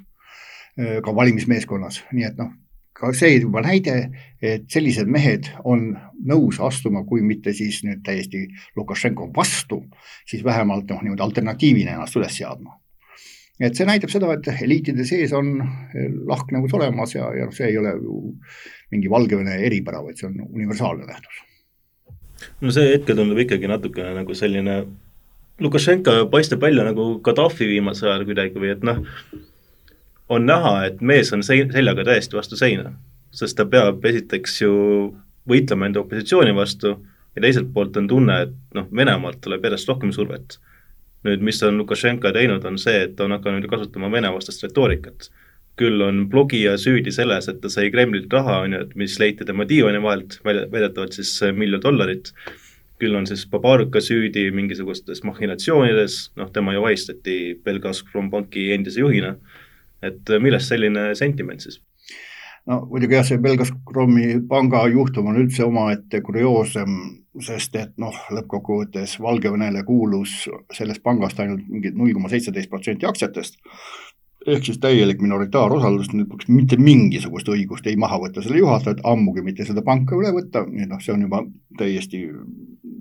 ka 0.77 1.15
valimismeeskonnas, 1.15 2.03
nii 2.13 2.25
et 2.27 2.39
noh, 2.39 2.51
ka 2.97 3.11
see 3.13 3.37
juba 3.37 3.61
näide, 3.65 3.95
et 4.41 4.65
sellised 4.73 5.09
mehed 5.09 5.49
on 5.65 5.89
nõus 6.25 6.59
astuma, 6.63 7.03
kui 7.05 7.21
mitte 7.25 7.53
siis 7.53 7.83
nüüd 7.85 8.03
täiesti 8.05 8.45
Lukašenko 8.77 9.29
vastu, 9.35 9.83
siis 10.29 10.43
vähemalt 10.45 10.89
noh, 10.93 11.03
niimoodi 11.05 11.25
alternatiivina 11.25 11.95
ennast 11.95 12.17
üles 12.17 12.37
seadma. 12.39 12.77
Et 13.59 13.77
see 13.77 13.87
näitab 13.89 14.11
seda, 14.13 14.29
et 14.35 14.47
eliitide 14.61 15.05
sees 15.07 15.33
on 15.33 15.55
lahknevus 16.29 16.75
olemas 16.77 17.15
ja, 17.15 17.29
ja 17.33 17.49
see 17.55 17.71
ei 17.71 17.77
ole 17.81 17.95
ju 17.97 18.21
mingi 18.93 19.09
Valgevene 19.09 19.57
eripära, 19.65 20.03
vaid 20.05 20.19
see 20.19 20.29
on 20.29 20.39
universaalne 20.47 21.09
nähtus. 21.09 21.43
no 22.61 22.71
see 22.71 22.93
hetkel 22.93 23.17
tundub 23.17 23.41
ikkagi 23.41 23.69
natukene 23.69 24.13
nagu 24.19 24.37
selline 24.37 24.81
Lukašenka 25.59 26.27
paistab 26.29 26.61
välja 26.61 26.83
nagu 26.85 27.15
Gaddafi 27.25 27.65
viimasel 27.65 28.11
ajal 28.11 28.27
kuidagi 28.29 28.61
või 28.61 28.75
et 28.75 28.83
noh, 28.85 28.99
on 30.29 30.45
näha, 30.45 30.73
et 30.85 30.99
mees 31.01 31.31
on 31.33 31.41
sein-, 31.41 31.71
seljaga 31.73 32.05
täiesti 32.05 32.37
vastu 32.37 32.59
seina, 32.59 32.91
sest 33.33 33.57
ta 33.57 33.65
peab 33.65 34.05
esiteks 34.05 34.61
ju 34.61 34.73
võitlema 35.49 35.87
enda 35.89 36.03
opositsiooni 36.03 36.53
vastu 36.53 36.93
ja 36.93 37.41
teiselt 37.41 37.71
poolt 37.73 37.97
on 37.97 38.09
tunne, 38.11 38.37
et 38.45 38.53
noh, 38.77 38.85
Venemaalt 38.93 39.41
tuleb 39.41 39.65
järjest 39.65 39.89
rohkem 39.89 40.13
survet. 40.13 40.59
Nüüd, 41.27 41.43
mis 41.45 41.59
on 41.67 41.77
Lukašenka 41.81 42.31
teinud, 42.35 42.65
on 42.65 42.79
see, 42.81 43.03
et 43.05 43.17
ta 43.17 43.25
on 43.27 43.35
hakanud 43.35 43.67
kasutama 43.69 44.11
Vene-vastast 44.13 44.65
retoorikat. 44.67 45.29
küll 45.77 46.01
on 46.01 46.23
blogija 46.25 46.71
süüdi 46.81 47.11
selles, 47.13 47.45
et 47.51 47.59
ta 47.61 47.69
sai 47.69 47.91
Kremlilt 47.93 48.31
raha, 48.33 48.63
on 48.65 48.73
ju, 48.73 48.79
et 48.81 48.95
mis 48.97 49.19
leiti 49.21 49.45
tema 49.45 49.61
diivani 49.69 49.99
vahelt, 50.01 50.39
väidetavalt 50.43 51.13
siis 51.13 51.35
miljon 51.53 51.83
dollarit, 51.83 52.31
küll 52.97 53.13
on 53.13 53.27
siis 53.29 53.43
Babaruka 53.51 54.01
süüdi 54.01 54.47
mingisugustes 54.57 55.21
mahhinatsioonides, 55.27 56.31
noh, 56.41 56.49
tema 56.49 56.73
ju 56.73 56.81
vahistati 56.81 57.37
Belgazprom 57.61 58.31
panki 58.33 58.71
endise 58.73 59.03
juhina, 59.03 59.35
et 60.01 60.33
millest 60.41 60.73
selline 60.73 61.11
sentiment 61.19 61.61
siis? 61.61 61.77
No 62.67 62.81
muidugi 62.91 63.17
jah, 63.17 63.25
see 63.27 63.41
Belgazpromi 63.43 64.41
panga 64.49 64.83
juhtum 64.91 65.31
on 65.31 65.39
üldse 65.41 65.65
omaette 65.65 66.21
kurioosem, 66.25 66.97
sest 67.43 67.75
et 67.79 67.93
noh, 68.01 68.15
lõppkokkuvõttes 68.33 69.17
Valgevenele 69.23 69.83
kuulus 69.87 70.43
sellest 70.73 71.03
pangast 71.05 71.39
ainult 71.39 71.67
mingi 71.69 71.93
null 71.95 72.15
koma 72.17 72.31
seitseteist 72.31 72.71
protsenti 72.71 73.07
aktsiatest, 73.07 73.59
ehk 74.47 74.67
siis 74.67 74.79
täielik 74.83 75.21
minoritaarosalus, 75.23 76.09
mitte 76.47 76.79
mingisugust 76.79 77.49
õigust 77.51 77.87
ei 77.87 77.99
maha 77.99 78.19
võtta 78.23 78.43
selle 78.43 78.61
juhatajat, 78.61 79.03
ammugi 79.07 79.43
mitte 79.45 79.67
seda 79.67 79.83
panka 79.85 80.17
üle 80.17 80.33
võtta, 80.35 80.65
nii 80.67 80.87
et 80.87 80.91
noh, 80.91 81.03
see 81.03 81.15
on 81.15 81.25
juba 81.27 81.43
täiesti 81.79 82.23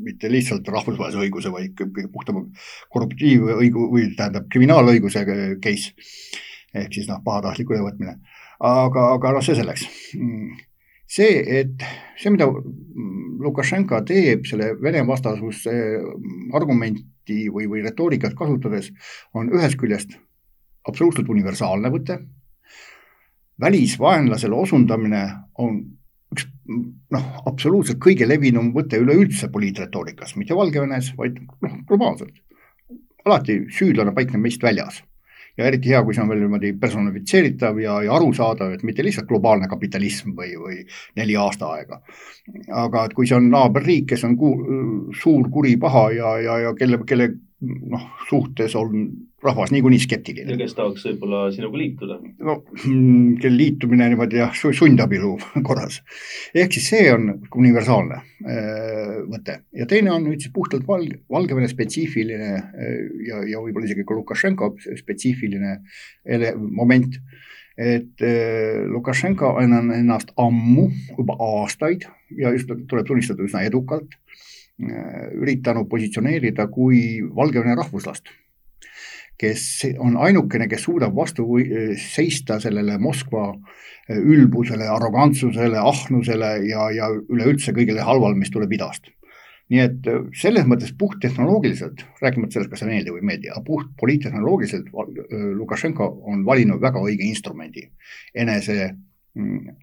mitte 0.07 0.31
lihtsalt 0.31 0.69
rahvusvahelise 0.71 1.23
õiguse, 1.25 1.51
vaid 1.51 1.75
kõige 1.79 2.11
puhtama 2.13 2.45
korruptiivõigu- 2.95 3.89
või 3.91 4.11
tähendab 4.19 4.47
kriminaalõiguse 4.53 5.25
case. 5.63 5.95
Ehk 6.77 6.93
siis 6.93 7.09
noh, 7.09 7.23
pahatahtlik 7.25 7.71
ülevõtmine 7.73 8.19
aga, 8.61 9.11
aga 9.17 9.33
noh, 9.37 9.45
see 9.45 9.57
selleks. 9.59 9.87
see, 11.17 11.43
et 11.61 11.85
see, 12.19 12.33
mida 12.35 12.49
Lukašenka 13.47 14.03
teeb 14.09 14.47
selle 14.49 14.73
Vene 14.83 15.05
vastasuse 15.07 15.75
argumenti 16.57 17.47
või, 17.53 17.69
või 17.71 17.83
retoorikat 17.85 18.35
kasutades, 18.39 18.91
on 19.35 19.53
ühest 19.55 19.79
küljest 19.81 20.17
absoluutselt 20.89 21.29
universaalne 21.29 21.91
võte. 21.91 22.21
välisvaenlasele 23.61 24.55
osundamine 24.55 25.23
on 25.59 25.79
üks 26.33 26.45
noh, 27.11 27.29
absoluutselt 27.47 27.99
kõige 28.03 28.29
levinum 28.29 28.73
võte 28.75 28.99
üleüldse 29.01 29.49
poliitretoorikas, 29.49 30.35
mitte 30.37 30.57
Valgevenes, 30.57 31.13
vaid 31.17 31.39
noh, 31.63 31.79
globaalselt. 31.89 32.35
alati 33.25 33.65
süüdlane 33.71 34.13
paikneb 34.15 34.43
meist 34.43 34.63
väljas 34.63 35.03
ja 35.57 35.69
eriti 35.69 35.93
hea, 35.93 36.03
kui 36.05 36.15
see 36.15 36.23
on 36.23 36.31
veel 36.31 36.43
niimoodi 36.45 36.73
personifitseeritav 36.81 37.81
ja, 37.81 37.97
ja 38.05 38.15
arusaadav, 38.17 38.75
et 38.77 38.85
mitte 38.87 39.05
lihtsalt 39.05 39.29
globaalne 39.31 39.69
kapitalism 39.71 40.35
või, 40.37 40.53
või 40.61 40.83
neli 41.17 41.37
aastaaega. 41.41 42.01
aga 42.85 43.05
et 43.07 43.15
kui 43.17 43.27
see 43.27 43.39
on 43.39 43.51
naaberriik, 43.51 44.07
kes 44.13 44.25
on 44.29 44.37
ku, 44.37 44.53
suur 45.17 45.51
kuri 45.53 45.77
paha 45.81 46.11
ja, 46.17 46.37
ja, 46.45 46.59
ja 46.67 46.75
kelle, 46.79 47.01
kelle 47.07 47.31
noh, 47.61 48.11
suhtes 48.29 48.77
on 48.77 49.09
rahvas 49.47 49.73
niikuinii 49.75 50.01
skeptiline. 50.03 50.53
ja 50.55 50.59
kes 50.61 50.75
tahaks 50.79 51.07
võib-olla 51.09 51.47
sinuga 51.55 51.81
liituda? 51.81 52.19
no 52.49 52.57
mm, 52.63 53.37
kel 53.43 53.57
liitumine 53.59 54.09
niimoodi 54.13 54.41
jah, 54.41 54.55
sundabielu 54.55 55.33
korras. 55.69 56.01
ehk 56.55 56.77
siis 56.77 56.91
see 56.93 57.07
on 57.13 57.33
universaalne 57.63 58.21
äh, 58.21 59.17
mõte 59.31 59.61
ja 59.77 59.89
teine 59.91 60.13
on 60.15 60.27
nüüd 60.29 60.45
siis 60.45 60.55
puhtalt 60.55 60.87
Val-, 60.89 61.09
Valgevene 61.33 61.71
spetsiifiline 61.71 62.53
äh, 62.57 62.95
ja, 63.29 63.43
ja 63.55 63.65
võib-olla 63.65 63.89
isegi 63.89 64.07
ka 64.07 64.19
Lukašenko 64.19 64.73
spetsiifiline 65.03 65.81
ele-, 66.25 66.55
moment 66.57 67.21
et 67.77 68.25
äh, 68.25 68.85
Lukašenka 68.89 69.51
on 69.61 69.75
ennast 69.93 70.31
ammu, 70.41 70.89
juba 71.19 71.37
aastaid 71.45 72.07
ja 72.37 72.55
just 72.55 72.71
tuleb 72.89 73.09
tunnistada 73.09 73.45
üsna 73.45 73.67
edukalt 73.69 74.17
Äh, 74.77 75.31
üritanud 75.41 75.87
positsioneerida 75.89 76.67
kui 76.69 77.23
Valgevene 77.33 77.73
rahvuslast, 77.79 78.29
kes 79.41 79.63
on 80.03 80.17
ainukene, 80.17 80.69
kes 80.69 80.87
suudab 80.89 81.15
vastu 81.17 81.45
seista 82.01 82.59
sellele 82.63 82.99
Moskva 82.99 83.51
äh, 83.53 84.17
ülbusele, 84.17 84.89
arrogantsusele, 84.89 85.79
ahnusele 85.79 86.51
ja, 86.71 86.89
ja 86.95 87.11
üleüldse 87.13 87.75
kõigele 87.77 88.05
halvale, 88.07 88.39
mis 88.39 88.53
tuleb 88.55 88.73
idast. 88.73 89.13
nii 89.67 89.81
et 89.83 90.05
äh, 90.07 90.21
selles 90.39 90.67
mõttes 90.71 90.93
puhttehnoloogiliselt, 90.99 92.05
rääkimata 92.23 92.55
sellest, 92.55 92.71
kas 92.71 92.85
see 92.85 92.91
meeldib 92.91 93.17
või 93.17 93.25
ei 93.25 93.31
meeldi, 93.33 93.51
aga 93.51 93.65
puht 93.67 93.89
poliittehnoloogiliselt 93.99 94.93
Lukašenko 95.59 96.07
on 96.31 96.45
valinud 96.47 96.79
väga 96.81 97.03
õige 97.03 97.27
instrumendi 97.27 97.83
enese 98.35 98.93
mm, 99.35 99.75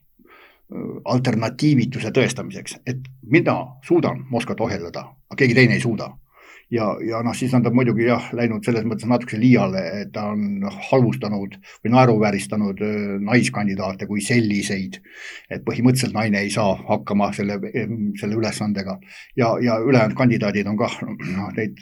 alternatiivituse 1.05 2.11
tõestamiseks, 2.15 2.79
et 2.87 3.03
mina 3.29 3.55
suudan 3.85 4.23
Moskvat 4.29 4.61
ohjeldada, 4.63 5.05
aga 5.29 5.39
keegi 5.39 5.57
teine 5.57 5.77
ei 5.77 5.83
suuda. 5.83 6.09
Ja, 6.71 6.87
ja 7.03 7.21
noh, 7.25 7.35
siis 7.35 7.53
on 7.53 7.63
ta 7.65 7.71
muidugi 7.73 8.07
jah, 8.07 8.29
läinud 8.35 8.65
selles 8.65 8.85
mõttes 8.87 9.09
natuke 9.09 9.39
liiale, 9.39 9.83
et 10.03 10.13
ta 10.15 10.29
on 10.31 10.63
halvustanud 10.91 11.57
või 11.83 11.93
naeruvääristanud 11.95 12.85
naiskandidaate 13.25 14.07
kui 14.07 14.21
selliseid. 14.21 15.01
et 15.49 15.63
põhimõtteliselt 15.65 16.13
naine 16.13 16.41
ei 16.41 16.49
saa 16.53 16.75
hakkama 16.87 17.31
selle, 17.33 17.59
selle 18.19 18.39
ülesandega 18.39 18.99
ja, 19.35 19.55
ja 19.61 19.79
ülejäänud 19.79 20.17
kandidaadid 20.17 20.67
on 20.67 20.77
kah 20.77 20.97
noh, 21.03 21.51
neid 21.57 21.79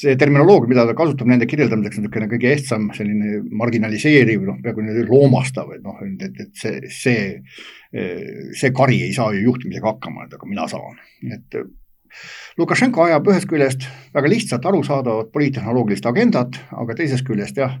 see 0.00 0.16
terminoloogia, 0.16 0.70
mida 0.70 0.86
ta 0.88 0.94
kasutab 0.96 1.28
nende 1.28 1.44
kirjeldamiseks, 1.48 1.98
on 1.98 2.06
niisugune 2.06 2.28
kõige 2.30 2.52
ehtsam 2.54 2.86
selline 2.96 3.42
marginaliseeriv, 3.60 4.46
noh, 4.46 4.56
peaaegu 4.64 5.04
loomastav, 5.10 5.74
et 5.76 5.82
noh, 5.84 5.98
et, 6.06 6.40
et 6.40 6.54
see, 6.56 6.78
see, 6.94 7.26
see 8.56 8.72
kari 8.76 9.02
ei 9.04 9.12
saa 9.16 9.34
ju 9.36 9.44
juhtimisega 9.50 9.92
hakkama, 9.92 10.24
et 10.24 10.38
aga 10.38 10.48
mina 10.48 10.64
saan, 10.72 10.96
et 11.36 11.60
Lukašenko 12.58 13.04
ajab 13.06 13.28
ühest 13.32 13.48
küljest 13.50 13.86
väga 14.14 14.30
lihtsat, 14.30 14.66
arusaadavat 14.66 15.32
poliittehnoloogilist 15.32 16.06
agendat, 16.06 16.58
aga 16.72 16.96
teisest 16.98 17.26
küljest 17.26 17.58
jah, 17.60 17.76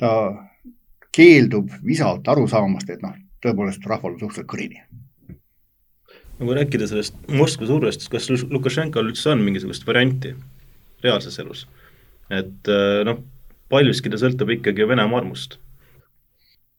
ta 0.00 0.12
keeldub 1.14 1.70
visalt 1.86 2.28
aru 2.30 2.46
saamast, 2.50 2.90
et 2.90 3.02
noh, 3.02 3.14
tõepoolest 3.44 3.86
rahval 3.88 4.14
on 4.14 4.20
suhteliselt 4.20 4.50
kõrini. 4.50 4.82
no 6.38 6.46
kui 6.46 6.56
rääkida 6.56 6.86
sellest 6.88 7.16
Moskva 7.28 7.66
survest, 7.68 8.08
kas 8.12 8.30
Lukašenkal 8.30 9.10
üldse 9.10 9.32
on 9.34 9.44
mingisugust 9.44 9.86
varianti? 9.86 10.34
reaalses 11.02 11.38
elus. 11.38 11.66
et 12.30 12.68
äh, 12.68 13.02
noh, 13.08 13.22
paljuski 13.72 14.10
ta 14.10 14.20
sõltub 14.20 14.52
ikkagi 14.56 14.88
Venemaa 14.88 15.22
armust. 15.22 15.58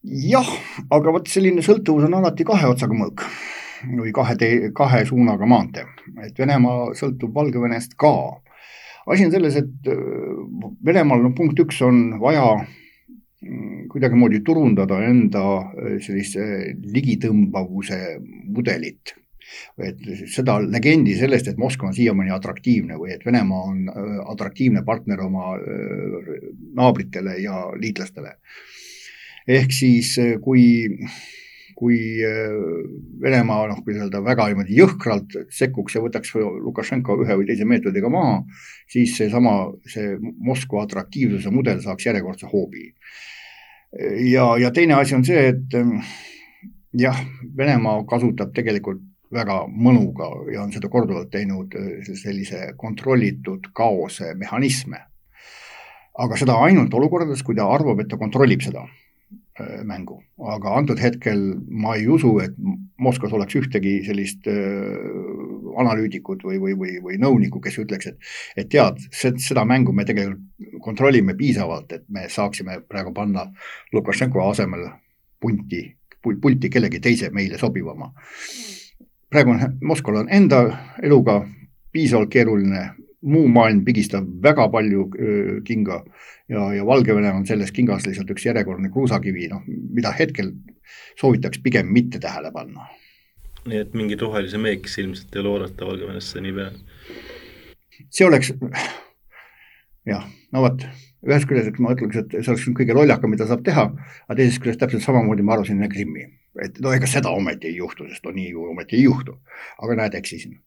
jah, 0.04 0.52
aga 0.90 1.18
vot 1.18 1.28
selline 1.28 1.64
sõltuvus 1.66 2.08
on 2.08 2.20
alati 2.20 2.48
kahe 2.48 2.70
otsaga 2.72 2.98
mõõk 2.98 3.26
või 3.90 4.12
kahe 4.16 4.36
tee, 4.40 4.72
kahe 4.76 5.04
suunaga 5.08 5.48
maantee, 5.50 5.86
et 6.24 6.38
Venemaa 6.40 6.92
sõltub 6.98 7.34
Valgevenest 7.36 7.98
ka. 8.00 8.42
asi 9.08 9.26
on 9.26 9.32
selles, 9.32 9.56
et 9.58 9.90
äh, 9.90 10.76
Venemaal 10.86 11.24
no 11.24 11.32
punkt 11.38 11.60
üks 11.60 11.82
on 11.82 12.20
vaja 12.22 12.46
mm, 12.60 13.88
kuidagimoodi 13.90 14.44
turundada 14.46 15.02
enda 15.06 15.46
äh, 15.58 15.98
sellise 16.04 16.76
ligitõmbavuse 16.84 18.20
mudelit 18.46 19.16
et 19.84 19.98
seda 20.32 20.60
legendi 20.64 21.16
sellest, 21.18 21.50
et 21.50 21.58
Moskva 21.60 21.90
on 21.90 21.96
siiamaani 21.98 22.32
atraktiivne 22.32 22.96
või 22.96 23.12
et 23.16 23.26
Venemaa 23.26 23.64
on 23.68 23.90
äh, 23.90 24.14
atraktiivne 24.32 24.86
partner 24.86 25.26
oma 25.26 25.58
naabritele 26.78 27.36
ja 27.42 27.66
liitlastele. 27.76 28.38
ehk 29.48 29.74
siis 29.74 30.16
kui, 30.44 30.64
kui 31.78 31.98
Venemaa 33.22 33.68
noh, 33.72 33.82
kuidas 33.86 34.06
öelda, 34.06 34.22
väga 34.26 34.48
niimoodi 34.52 34.78
jõhkralt 34.78 35.38
sekkuks 35.54 35.98
ja 35.98 36.04
võtaks 36.04 36.34
Lukašenko 36.38 37.20
ühe 37.24 37.38
või 37.40 37.48
teise 37.50 37.68
meetodiga 37.68 38.10
maha, 38.12 38.42
siis 38.92 39.16
seesama, 39.18 39.56
see 39.90 40.16
Moskva 40.20 40.86
atraktiivsuse 40.88 41.54
mudel 41.54 41.82
saaks 41.84 42.10
järjekordse 42.10 42.50
hoobi. 42.52 42.90
ja, 44.32 44.46
ja 44.62 44.72
teine 44.72 45.00
asi 45.00 45.16
on 45.16 45.26
see, 45.28 45.48
et 45.52 45.80
jah, 46.98 47.24
Venemaa 47.58 48.04
kasutab 48.10 48.54
tegelikult 48.56 49.02
väga 49.32 49.62
mõnuga 49.68 50.28
ja 50.52 50.64
on 50.66 50.74
seda 50.76 50.90
korduvalt 50.92 51.32
teinud 51.32 51.76
äh, 51.80 51.92
sellise 52.04 52.74
kontrollitud 52.78 53.72
kaose 53.74 54.34
mehhanisme. 54.36 55.08
aga 56.22 56.38
seda 56.38 56.58
ainult 56.66 56.94
olukordades, 56.94 57.42
kui 57.44 57.56
ta 57.56 57.70
arvab, 57.72 58.02
et 58.04 58.10
ta 58.12 58.18
kontrollib 58.20 58.62
seda 58.62 58.84
äh, 58.84 59.01
mängu, 59.88 60.20
aga 60.54 60.76
antud 60.78 61.00
hetkel 61.02 61.42
ma 61.70 61.96
ei 62.00 62.08
usu, 62.10 62.36
et 62.44 62.56
Moskvas 63.02 63.34
oleks 63.34 63.56
ühtegi 63.58 63.96
sellist 64.06 64.48
äh, 64.50 64.58
analüütikut 65.82 66.44
või, 66.46 66.60
või, 66.62 66.76
või, 66.78 66.98
või 67.04 67.18
nõunikku, 67.22 67.62
kes 67.64 67.80
ütleks, 67.82 68.12
et, 68.12 68.32
et 68.58 68.70
tead, 68.70 69.00
seda 69.12 69.66
mängu 69.66 69.94
me 69.96 70.06
tegelikult 70.06 70.48
kontrollime 70.82 71.36
piisavalt, 71.38 71.92
et 71.94 72.06
me 72.10 72.28
saaksime 72.30 72.80
praegu 72.90 73.14
panna 73.14 73.48
Lukašenko 73.94 74.44
asemel 74.50 74.88
punti, 75.42 75.84
pulti 76.22 76.70
kellegi 76.70 77.00
teise 77.02 77.30
meile 77.34 77.58
sobivama. 77.62 78.12
Praegu 79.32 79.54
on 79.54 79.78
Moskval 79.88 80.24
on 80.24 80.32
enda 80.34 80.64
eluga 81.04 81.40
piisavalt 81.92 82.30
keeruline, 82.32 82.90
muu 83.22 83.48
maailm 83.48 83.84
pigistab 83.86 84.28
väga 84.44 84.68
palju 84.74 85.08
kinga 85.66 86.02
ja, 86.50 86.74
ja 86.74 86.86
Valgevene 86.86 87.32
on 87.34 87.46
selles 87.48 87.72
kingas 87.76 88.08
lihtsalt 88.08 88.34
üks 88.34 88.46
järjekordne 88.48 88.90
kruusakivi, 88.94 89.48
noh, 89.52 89.62
mida 89.68 90.14
hetkel 90.18 90.54
soovitaks 91.20 91.62
pigem 91.64 91.92
mitte 91.94 92.20
tähele 92.20 92.52
panna. 92.52 92.90
nii 93.70 93.78
et 93.78 93.94
mingeid 93.94 94.22
rohelisi 94.26 94.58
meekesi 94.58 95.04
ilmselt 95.04 95.36
ei 95.36 95.42
ole 95.44 95.54
oodata 95.54 95.86
Valgevenesse 95.86 96.42
niipea? 96.42 96.72
see 98.10 98.26
oleks, 98.26 98.54
jah, 100.10 100.26
no 100.52 100.64
vot, 100.66 100.86
ühest 101.28 101.46
küljest 101.50 101.78
ma 101.84 101.94
ütleks, 101.94 102.24
et 102.24 102.38
see 102.40 102.54
oleks 102.54 102.66
kõige 102.80 102.98
lollakam, 102.98 103.30
mida 103.36 103.46
saab 103.50 103.62
teha, 103.66 103.86
aga 104.26 104.40
teisest 104.40 104.64
küljest 104.64 104.82
täpselt 104.82 105.06
samamoodi 105.06 105.46
ma 105.46 105.60
arvasin 105.60 105.78
enne 105.78 105.92
Krimmi, 105.94 106.26
et 106.66 106.82
no 106.82 106.94
ega 106.96 107.10
seda 107.10 107.30
ometi 107.38 107.70
ei 107.70 107.78
juhtu, 107.78 108.10
sest 108.10 108.26
no 108.26 108.34
nii 108.34 108.50
ju 108.50 108.66
ometi 108.74 108.98
ei 108.98 109.06
juhtu. 109.06 109.38
aga 109.78 110.00
näed, 110.02 110.18
eksisin. 110.18 110.58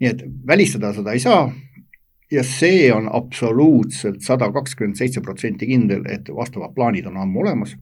nii 0.00 0.12
et 0.12 0.22
välistada 0.46 0.94
seda 0.94 1.18
ei 1.18 1.26
saa 1.26 1.48
ja 2.32 2.42
see 2.44 2.92
on 2.92 3.08
absoluutselt 3.12 4.20
sada 4.20 4.50
kakskümmend 4.52 4.98
seitse 4.98 5.20
protsenti 5.20 5.66
kindel, 5.66 6.02
et 6.10 6.28
vastavad 6.34 6.74
plaanid 6.74 7.06
on 7.06 7.16
ammu 7.16 7.40
olemas. 7.40 7.76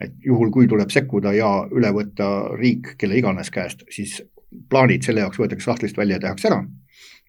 et 0.00 0.12
juhul, 0.24 0.50
kui 0.50 0.66
tuleb 0.66 0.90
sekkuda 0.90 1.32
ja 1.32 1.48
üle 1.70 1.92
võtta 1.94 2.26
riik 2.58 2.96
kelle 2.98 3.16
iganes 3.16 3.50
käest, 3.50 3.84
siis 3.90 4.22
plaanid 4.68 5.04
selle 5.06 5.20
jaoks 5.20 5.38
võetakse 5.38 5.70
sahtlist 5.70 5.96
välja 5.96 6.16
ja 6.16 6.20
tehakse 6.20 6.48
ära. 6.48 6.64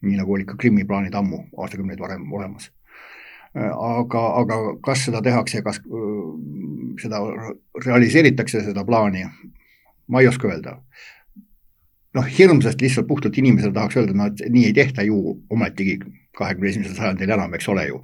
nii 0.01 0.17
nagu 0.17 0.33
olid 0.33 0.47
ka 0.47 0.57
Krimmi 0.57 0.85
plaanid 0.85 1.13
ammu, 1.15 1.45
aastakümneid 1.57 1.99
varem 1.99 2.31
olemas 2.33 2.71
aga, 3.53 4.21
aga 4.41 4.59
kas 4.83 5.05
seda 5.07 5.21
tehakse 5.21 5.61
kas 5.65 5.79
seda 7.01 7.19
realiseeritakse, 7.85 8.63
seda 8.65 8.85
plaani, 8.85 9.25
ma 10.07 10.21
ei 10.21 10.27
oska 10.27 10.49
öelda. 10.49 10.77
Noh, 12.17 12.31
hirmsasti 12.37 12.85
lihtsalt 12.87 13.07
puhtalt 13.07 13.37
inimesele 13.41 13.73
tahaks 13.73 13.99
öelda, 13.99 14.15
no 14.17 14.29
et 14.31 14.43
nii 14.49 14.65
ei 14.69 14.73
tehta 14.73 15.05
ju 15.07 15.37
ometigi 15.53 15.99
kahekümne 16.37 16.69
esimesel 16.69 16.97
sajandil 16.97 17.33
enam, 17.35 17.53
eks 17.57 17.69
ole 17.73 17.87
ju. 17.87 18.01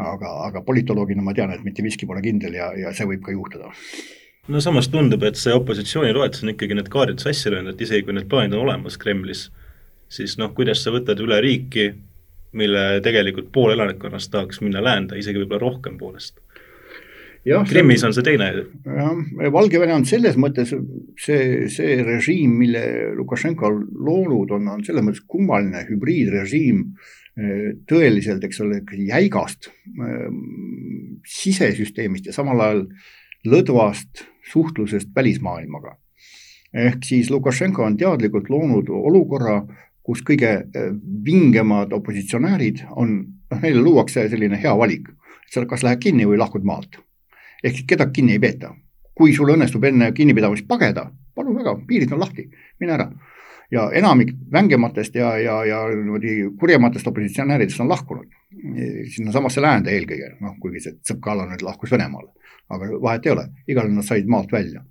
aga, 0.00 0.30
aga 0.46 0.62
politoloogina 0.62 1.22
ma 1.22 1.34
tean, 1.34 1.50
et 1.52 1.64
mitte 1.66 1.82
miski 1.82 2.06
pole 2.06 2.22
kindel 2.22 2.54
ja, 2.54 2.70
ja 2.78 2.92
see 2.94 3.08
võib 3.10 3.24
ka 3.26 3.32
juhtuda 3.34 3.72
no 4.48 4.60
samas 4.62 4.88
tundub, 4.88 5.24
et 5.26 5.38
see 5.38 5.54
opositsiooni 5.54 6.14
toetus 6.16 6.44
on 6.44 6.52
ikkagi 6.54 6.76
need 6.78 6.88
kaardid 6.92 7.22
sassi 7.22 7.50
löönud, 7.52 7.74
et 7.74 7.82
isegi 7.84 8.06
kui 8.06 8.16
need 8.16 8.28
plaanid 8.30 8.54
on 8.56 8.64
olemas 8.64 8.98
Kremlis, 9.00 9.48
siis 10.10 10.36
noh, 10.40 10.54
kuidas 10.56 10.84
sa 10.84 10.94
võtad 10.94 11.20
üle 11.22 11.40
riiki, 11.44 11.90
mille 12.56 12.84
tegelikult 13.04 13.50
pool 13.54 13.74
elanikkonnast 13.76 14.30
tahaks 14.32 14.62
minna 14.64 14.82
läände, 14.82 15.18
isegi 15.20 15.42
võib-olla 15.42 15.62
rohkem 15.62 15.98
poolest. 16.00 16.40
Krimmis 17.44 18.04
on 18.04 18.12
see 18.12 18.24
teine. 18.26 18.50
jah, 18.84 19.20
Valgevene 19.52 19.94
on 19.96 20.04
selles 20.08 20.36
mõttes 20.36 20.74
see, 21.20 21.68
see 21.72 21.96
režiim, 22.04 22.58
mille 22.60 22.82
Lukašenko 23.16 23.70
loonud 23.96 24.52
on, 24.56 24.68
on 24.76 24.84
selles 24.84 25.06
mõttes 25.06 25.24
kummaline 25.26 25.86
hübriidrežiim 25.88 26.84
tõeliselt, 27.88 28.44
eks 28.44 28.60
ole, 28.60 28.82
jäigast 29.08 29.70
sisesüsteemist 31.30 32.28
ja 32.28 32.34
samal 32.36 32.60
ajal 32.60 32.84
lõdvast 33.48 34.24
suhtlusest 34.50 35.14
välismaailmaga. 35.16 35.96
ehk 36.74 37.04
siis 37.04 37.30
Lukašenko 37.30 37.84
on 37.84 37.96
teadlikult 37.96 38.50
loonud 38.50 38.90
olukorra, 38.90 39.62
kus 40.02 40.22
kõige 40.22 40.66
vingemad 41.24 41.92
opositsionäärid 41.92 42.84
on, 42.90 43.24
noh, 43.50 43.62
neile 43.62 43.80
luuakse 43.82 44.28
selline 44.28 44.58
hea 44.60 44.76
valik, 44.76 45.08
sa 45.50 45.64
kas 45.66 45.82
lähed 45.82 46.02
kinni 46.02 46.26
või 46.26 46.38
lahkud 46.38 46.64
maalt. 46.64 47.00
Ehk 47.64 47.76
siis 47.76 47.86
kedagi 47.86 48.20
kinni 48.20 48.38
ei 48.38 48.42
peeta. 48.42 48.74
kui 49.20 49.34
sul 49.36 49.50
õnnestub 49.52 49.82
enne 49.84 50.12
kinnipidamist 50.16 50.64
pageda, 50.68 51.10
palun 51.36 51.58
väga, 51.58 51.74
piirid 51.86 52.12
on 52.14 52.22
lahti, 52.22 52.46
mine 52.80 52.94
ära 52.94 53.10
ja 53.70 53.90
enamik 53.94 54.32
vängematest 54.52 55.14
ja, 55.14 55.34
ja, 55.38 55.64
ja 55.64 55.80
niimoodi 55.88 56.36
kurjematest 56.60 57.06
opositsionääridest 57.06 57.80
on 57.80 57.88
lahkunud 57.88 58.30
sinnasamasse 59.14 59.62
läände 59.62 59.92
eelkõige, 59.94 60.34
noh, 60.42 60.56
kuigi 60.60 60.82
see 60.84 60.96
Tsõpkala 60.98 61.46
nüüd 61.48 61.62
lahkus 61.62 61.92
Venemaale, 61.94 62.32
aga 62.72 62.88
vahet 63.02 63.28
ei 63.28 63.34
ole, 63.34 63.44
igal 63.68 63.86
juhul 63.86 64.00
nad 64.00 64.08
said 64.08 64.26
maalt 64.30 64.52
välja. 64.52 64.82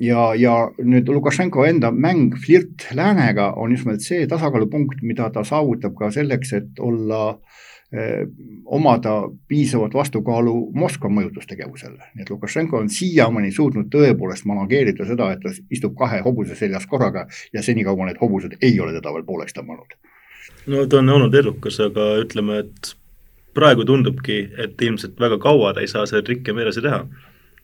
ja, 0.00 0.22
ja 0.38 0.54
nüüd 0.78 1.08
Lukašenko 1.12 1.66
enda 1.66 1.90
mäng, 1.92 2.36
flirt 2.44 2.88
läänega 2.94 3.52
on 3.60 3.74
just 3.74 3.84
nimelt 3.84 4.06
see 4.06 4.26
tasakaalupunkt, 4.26 5.02
mida 5.02 5.28
ta 5.34 5.44
saavutab 5.44 5.96
ka 5.98 6.10
selleks, 6.14 6.52
et 6.52 6.80
olla 6.80 7.22
äh, 7.30 7.58
omada 8.64 9.10
piisavat 9.48 9.94
vastukaalu 9.94 10.70
Moskva 10.74 11.08
mõjutustegevusele. 11.08 12.10
nii 12.14 12.22
et 12.22 12.30
Lukašenko 12.30 12.78
on 12.78 12.90
siiamaani 12.92 13.52
suutnud 13.52 13.88
tõepoolest 13.94 14.44
manageerida 14.44 15.06
seda, 15.08 15.30
et 15.32 15.40
ta 15.40 15.52
istub 15.70 15.94
kahe 15.96 16.20
hobuse 16.20 16.54
seljas 16.54 16.86
korraga 16.86 17.26
ja 17.52 17.62
senikaua 17.62 18.06
need 18.06 18.20
hobused 18.20 18.58
ei 18.60 18.80
ole 18.80 18.92
teda 18.92 19.12
veel 19.14 19.24
pooleks 19.24 19.56
tõmmanud. 19.56 19.96
no 20.66 20.86
ta 20.86 20.98
on 20.98 21.08
olnud 21.08 21.34
edukas, 21.34 21.80
aga 21.80 22.10
ütleme, 22.20 22.58
et 22.58 22.92
praegu 23.54 23.84
tundubki, 23.84 24.50
et 24.58 24.82
ilmselt 24.82 25.20
väga 25.20 25.38
kaua 25.38 25.72
ta 25.72 25.80
ei 25.80 25.88
saa 25.88 26.06
seda 26.06 26.22
trikki 26.22 26.50
edasi 26.50 26.84
teha 26.84 27.06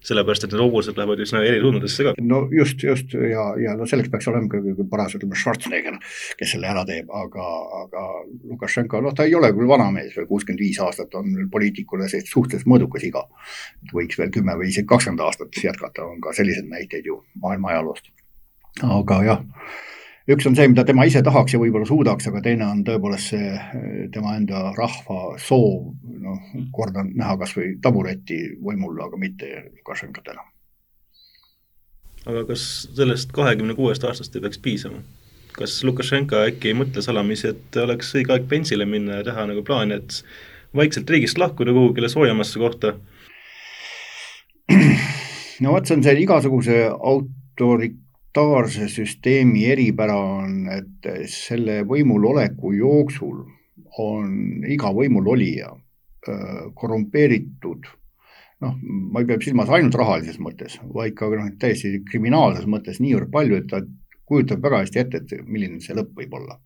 sellepärast 0.04 0.46
et 0.46 0.54
need 0.54 0.62
hobused 0.62 0.98
lähevad 0.98 1.22
üsna 1.24 1.42
erisuundadesse 1.46 2.06
ka. 2.06 2.14
no 2.20 2.42
just, 2.52 2.82
just 2.84 3.14
ja, 3.14 3.46
ja 3.60 3.76
no 3.78 3.88
selleks 3.88 4.12
peaks 4.12 4.28
olema 4.30 4.50
ka 4.50 4.88
paras, 4.90 5.16
ütleme, 5.18 5.38
Schwarzenegger, 5.38 5.96
kes 6.40 6.54
selle 6.54 6.68
ära 6.70 6.84
teeb, 6.88 7.10
aga, 7.22 7.46
aga 7.80 8.04
Lukašenko, 8.50 9.00
noh, 9.04 9.16
ta 9.16 9.28
ei 9.28 9.36
ole 9.38 9.52
küll 9.56 9.70
vanamees 9.70 10.16
veel, 10.18 10.28
kuuskümmend 10.30 10.62
viis 10.64 10.80
aastat 10.84 11.14
on 11.20 11.32
poliitikule 11.52 12.10
suhteliselt 12.12 12.68
mõõdukas 12.70 13.08
iga. 13.08 13.24
võiks 13.92 14.20
veel 14.20 14.30
kümme 14.34 14.58
või 14.60 14.70
isegi 14.72 14.88
kakskümmend 14.90 15.24
aastat 15.24 15.64
jätkata, 15.64 16.04
on 16.04 16.20
ka 16.24 16.36
selliseid 16.36 16.68
näiteid 16.68 17.08
ju 17.08 17.22
maailma 17.42 17.74
ajaloost. 17.74 18.12
aga 18.84 19.22
jah 19.24 19.42
üks 20.30 20.46
on 20.48 20.56
see, 20.56 20.68
mida 20.72 20.84
tema 20.88 21.04
ise 21.08 21.20
tahaks 21.24 21.54
ja 21.54 21.60
võib-olla 21.60 21.88
suudaks, 21.88 22.28
aga 22.30 22.40
teine 22.44 22.66
on 22.66 22.80
tõepoolest 22.86 23.34
see 23.34 23.50
eh, 23.52 24.06
tema 24.14 24.36
enda 24.38 24.70
rahva 24.76 25.34
soov, 25.40 25.90
noh, 26.24 26.54
kordan, 26.72 27.12
näha 27.18 27.36
kas 27.42 27.52
või 27.58 27.74
tabureti 27.84 28.40
võimul, 28.64 28.96
aga 29.04 29.20
mitte 29.20 29.50
Lukašenkat 29.80 30.32
enam. 30.34 30.48
aga 32.24 32.46
kas 32.48 32.64
sellest 32.96 33.32
kahekümne 33.36 33.76
kuuest 33.76 34.04
aastast 34.04 34.36
ei 34.36 34.44
peaks 34.44 34.58
piisama? 34.64 35.02
kas 35.54 35.76
Lukašenka 35.84 36.46
äkki 36.48 36.72
ei 36.72 36.78
mõtle 36.78 37.02
salamisi, 37.04 37.52
et 37.52 37.76
oleks 37.78 38.14
õige 38.16 38.32
aeg 38.34 38.48
pensile 38.50 38.88
minna 38.88 39.20
ja 39.20 39.26
teha 39.28 39.44
nagu 39.46 39.62
plaani, 39.62 40.00
et 40.00 40.22
vaikselt 40.74 41.10
riigist 41.10 41.38
lahkuda 41.38 41.74
kuhugile 41.76 42.08
soojemasse 42.08 42.58
kohta? 42.58 42.96
no 45.60 45.76
vot, 45.76 45.86
see 45.86 45.98
on 45.98 46.02
see 46.02 46.16
igasuguse 46.24 46.80
autori-, 46.96 47.92
parlamentaarse 48.34 48.88
süsteemi 48.88 49.64
eripära 49.70 50.16
on, 50.16 50.66
et 50.68 51.06
selle 51.30 51.84
võimul 51.86 52.24
oleku 52.32 52.72
jooksul 52.72 53.44
on 53.98 54.64
iga 54.66 54.90
võimulolija 54.90 55.70
korrumpeeritud. 56.74 57.86
Noh, 58.64 58.74
ma 58.82 59.20
ei 59.20 59.26
pea 59.28 59.38
silmas 59.42 59.70
ainult 59.70 59.94
rahalises 59.94 60.38
mõttes, 60.40 60.80
vaid 60.94 61.14
ka 61.14 61.28
noh, 61.30 61.50
täiesti 61.60 62.00
kriminaalses 62.10 62.66
mõttes 62.66 63.00
niivõrd 63.00 63.30
palju, 63.30 63.56
et 63.56 63.70
ta 63.70 63.82
kujutab 64.26 64.62
väga 64.62 64.82
hästi 64.82 64.98
ette, 64.98 65.22
et 65.22 65.46
milline 65.46 65.80
see 65.80 65.94
lõpp 65.94 66.16
võib 66.18 66.34
olla 66.34 66.58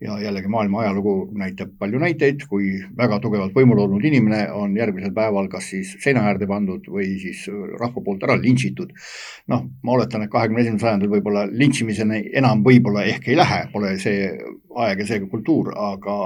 ja 0.00 0.16
jällegi 0.20 0.48
maailma 0.50 0.80
ajalugu 0.82 1.14
näitab 1.38 1.74
palju 1.78 1.98
näiteid, 2.02 2.44
kui 2.50 2.70
väga 2.98 3.18
tugevalt 3.22 3.54
võimul 3.56 3.80
olnud 3.84 4.04
inimene 4.04 4.40
on 4.52 4.76
järgmisel 4.76 5.14
päeval 5.14 5.48
kas 5.52 5.70
siis 5.70 5.94
seina 6.02 6.24
äärde 6.28 6.48
pandud 6.50 6.88
või 6.90 7.14
siis 7.22 7.44
rahva 7.80 8.02
poolt 8.04 8.26
ära 8.26 8.36
lintšitud. 8.40 8.92
noh, 9.48 9.66
ma 9.82 9.96
oletan, 9.96 10.22
et 10.24 10.32
kahekümne 10.32 10.64
esimesel 10.64 10.88
sajandil 10.88 11.12
võib-olla 11.16 11.46
lintšimiseni 11.50 12.24
enam 12.40 12.64
võib-olla 12.64 13.04
ehk 13.10 13.28
ei 13.28 13.36
lähe, 13.36 13.60
pole 13.72 13.96
see 13.98 14.30
aeg 14.74 15.04
ja 15.04 15.06
see 15.06 15.26
kultuur, 15.30 15.72
aga 15.76 16.16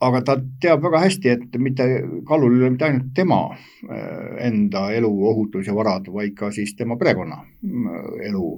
aga 0.00 0.20
ta 0.24 0.36
teab 0.60 0.82
väga 0.84 1.00
hästi, 1.04 1.32
et 1.32 1.58
mitte 1.62 1.86
kallul 2.28 2.56
ei 2.56 2.64
ole 2.64 2.72
mitte 2.74 2.88
ainult 2.88 3.12
tema 3.16 3.40
äh, 3.52 4.46
enda 4.48 4.90
elu, 4.92 5.10
ohutus 5.30 5.66
ja 5.66 5.74
varad, 5.76 6.10
vaid 6.12 6.34
ka 6.36 6.50
siis 6.52 6.74
tema 6.76 6.98
perekonna 7.00 7.40
äh, 7.40 8.10
elu 8.28 8.50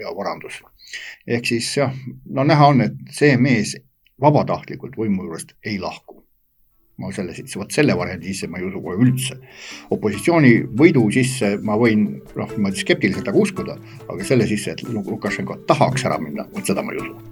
ja 0.00 0.12
varandus. 0.16 0.62
ehk 1.26 1.46
siis 1.46 1.76
jah, 1.76 1.94
no 2.28 2.44
näha 2.44 2.68
on, 2.74 2.84
et 2.88 2.98
see 3.10 3.36
mees 3.36 3.76
vabatahtlikult 4.20 4.98
võimu 4.98 5.28
juurest 5.28 5.56
ei 5.64 5.78
lahku. 5.80 6.20
ma 7.00 7.08
selle 7.10 7.32
vot 7.56 7.70
selle 7.72 7.94
variandi 7.96 8.28
sisse 8.28 8.46
ma 8.52 8.58
ei 8.60 8.66
usu 8.68 8.80
kohe 8.84 9.00
üldse. 9.00 9.38
opositsiooni 9.90 10.54
võidu 10.78 11.08
sisse 11.12 11.56
ma 11.62 11.78
võin 11.80 12.08
noh, 12.36 12.56
niimoodi 12.56 12.84
skeptiliselt 12.84 13.28
aga 13.28 13.38
uskuda, 13.38 13.78
aga 14.08 14.24
selle 14.24 14.46
sisse, 14.46 14.76
et 14.76 14.82
Lukašenko 14.88 15.62
tahaks 15.66 16.04
ära 16.04 16.20
minna, 16.20 16.48
vot 16.52 16.66
seda 16.68 16.84
ma 16.84 16.92
ei 16.92 17.06
usu 17.06 17.31